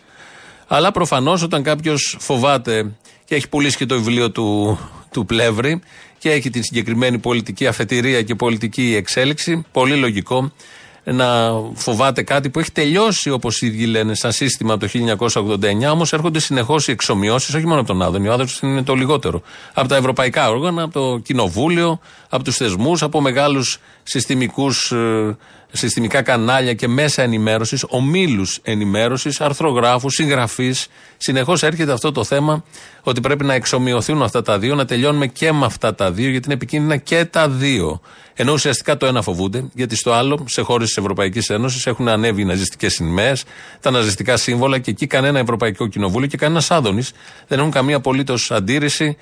Αλλά 0.66 0.90
προφανώς 0.92 1.42
όταν 1.42 1.62
κάποιος 1.62 2.16
φοβάται 2.20 2.92
και 3.24 3.34
έχει 3.34 3.48
πουλήσει 3.48 3.76
και 3.76 3.86
το 3.86 3.94
βιβλίο 3.94 4.30
του, 4.30 4.78
του 5.10 5.26
Πλεύρη 5.26 5.80
και 6.18 6.30
έχει 6.30 6.50
την 6.50 6.62
συγκεκριμένη 6.62 7.18
πολιτική 7.18 7.66
αφετηρία 7.66 8.22
και 8.22 8.34
πολιτική 8.34 8.94
εξέλιξη, 8.96 9.64
πολύ 9.72 9.96
λογικό 9.96 10.52
να 11.12 11.52
φοβάται 11.74 12.22
κάτι 12.22 12.50
που 12.50 12.58
έχει 12.58 12.72
τελειώσει 12.72 13.30
όπως 13.30 13.62
οι 13.62 13.66
ίδιοι 13.66 13.84
λένε 13.84 14.14
σαν 14.14 14.32
σύστημα 14.32 14.74
από 14.74 14.86
το 14.86 14.90
1989, 15.88 15.92
όμως 15.92 16.12
έρχονται 16.12 16.38
συνεχώς 16.38 16.88
οι 16.88 16.90
εξομοιώσεις, 16.90 17.54
όχι 17.54 17.66
μόνο 17.66 17.80
από 17.80 17.88
τον 17.88 18.02
Άδωνη, 18.02 18.28
ο 18.28 18.32
Άδωνης 18.32 18.58
είναι 18.60 18.82
το 18.82 18.94
λιγότερο. 18.94 19.42
Από 19.74 19.88
τα 19.88 19.96
ευρωπαϊκά 19.96 20.50
όργανα, 20.50 20.82
από 20.82 20.92
το 20.92 21.18
κοινοβούλιο, 21.18 22.00
από 22.28 22.44
τους 22.44 22.56
θεσμούς, 22.56 23.02
από 23.02 23.20
μεγάλους 23.20 23.80
συστημικούς 24.08 24.92
συστημικά 25.72 26.22
κανάλια 26.22 26.74
και 26.74 26.88
μέσα 26.88 27.22
ενημέρωσης, 27.22 27.84
ομίλους 27.88 28.58
ενημέρωσης, 28.62 29.40
αρθρογράφους, 29.40 30.14
συγγραφείς. 30.14 30.86
Συνεχώς 31.16 31.62
έρχεται 31.62 31.92
αυτό 31.92 32.12
το 32.12 32.24
θέμα 32.24 32.64
ότι 33.02 33.20
πρέπει 33.20 33.44
να 33.44 33.54
εξομοιωθούν 33.54 34.22
αυτά 34.22 34.42
τα 34.42 34.58
δύο, 34.58 34.74
να 34.74 34.84
τελειώνουμε 34.84 35.26
και 35.26 35.52
με 35.52 35.64
αυτά 35.64 35.94
τα 35.94 36.12
δύο, 36.12 36.30
γιατί 36.30 36.44
είναι 36.44 36.54
επικίνδυνα 36.54 36.96
και 36.96 37.24
τα 37.24 37.48
δύο. 37.48 38.00
Ενώ 38.34 38.52
ουσιαστικά 38.52 38.96
το 38.96 39.06
ένα 39.06 39.22
φοβούνται, 39.22 39.64
γιατί 39.74 39.96
στο 39.96 40.12
άλλο, 40.12 40.44
σε 40.48 40.62
χώρες 40.62 40.86
της 40.86 40.96
Ευρωπαϊκής 40.96 41.50
Ένωσης, 41.50 41.86
έχουν 41.86 42.08
ανέβει 42.08 42.40
οι 42.40 42.44
ναζιστικές 42.44 42.92
σημαίες, 42.92 43.44
τα 43.80 43.90
ναζιστικά 43.90 44.36
σύμβολα 44.36 44.78
και 44.78 44.90
εκεί 44.90 45.06
κανένα 45.06 45.38
Ευρωπαϊκό 45.38 45.86
Κοινοβούλιο 45.86 46.28
και 46.28 46.36
κανένας 46.36 46.70
Άδωνης 46.70 47.12
δεν 47.46 47.58
έχουν 47.58 47.70
καμία 47.70 47.96
απολύτως 47.96 48.50
αντίρρηση 48.50 49.16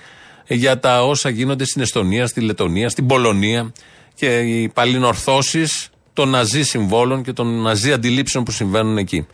για 0.47 0.79
τα 0.79 1.05
όσα 1.05 1.29
γίνονται 1.29 1.65
στην 1.65 1.83
Εστονία, 1.83 2.27
στη 2.27 2.41
Λετωνία, 2.41 2.89
στην 2.89 3.07
Πολωνία 3.07 3.73
και 4.17 4.39
οι 4.39 4.69
παλινορθώσει 4.69 5.67
των 6.13 6.29
ναζί 6.29 6.63
συμβόλων 6.63 7.23
και 7.23 7.33
των 7.33 7.63
ναζί 7.63 7.93
αντιλήψεων 7.93 8.45
που 8.45 8.51
συμβαίνουν 8.51 8.99
εκεί. 8.99 9.27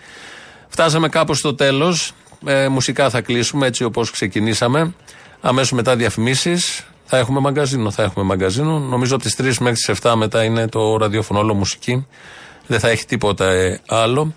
Φτάσαμε 0.68 1.08
κάπως 1.08 1.38
στο 1.38 1.54
τέλος. 1.54 2.12
Ε, 2.44 2.68
μουσικά 2.68 3.10
θα 3.10 3.20
κλείσουμε 3.20 3.66
έτσι 3.66 3.84
όπως 3.84 4.10
ξεκινήσαμε. 4.10 4.94
Αμέσως 5.40 5.72
μετά 5.72 5.96
διαφημίσεις 5.96 6.86
θα 7.04 7.18
έχουμε 7.18 7.40
μαγκαζίνο. 7.40 7.90
Θα 7.90 8.02
έχουμε 8.02 8.24
μαγκαζίνο. 8.24 8.78
Νομίζω 8.78 9.14
από 9.14 9.24
τις 9.24 9.36
3 9.38 9.42
μέχρι 9.60 9.72
τις 9.72 10.00
7 10.02 10.12
μετά 10.16 10.44
είναι 10.44 10.68
το 10.68 10.96
ραδιόφωνο 10.96 11.40
όλο 11.40 11.54
μουσική. 11.54 12.06
Δεν 12.66 12.80
θα 12.80 12.88
έχει 12.88 13.04
τίποτα 13.04 13.50
ε, 13.50 13.80
άλλο. 13.88 14.34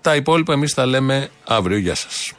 Τα 0.00 0.16
υπόλοιπα 0.16 0.52
εμείς 0.52 0.72
θα 0.72 0.86
λέμε 0.86 1.28
αύριο. 1.44 1.78
Γεια 1.78 1.94
σας. 1.94 2.32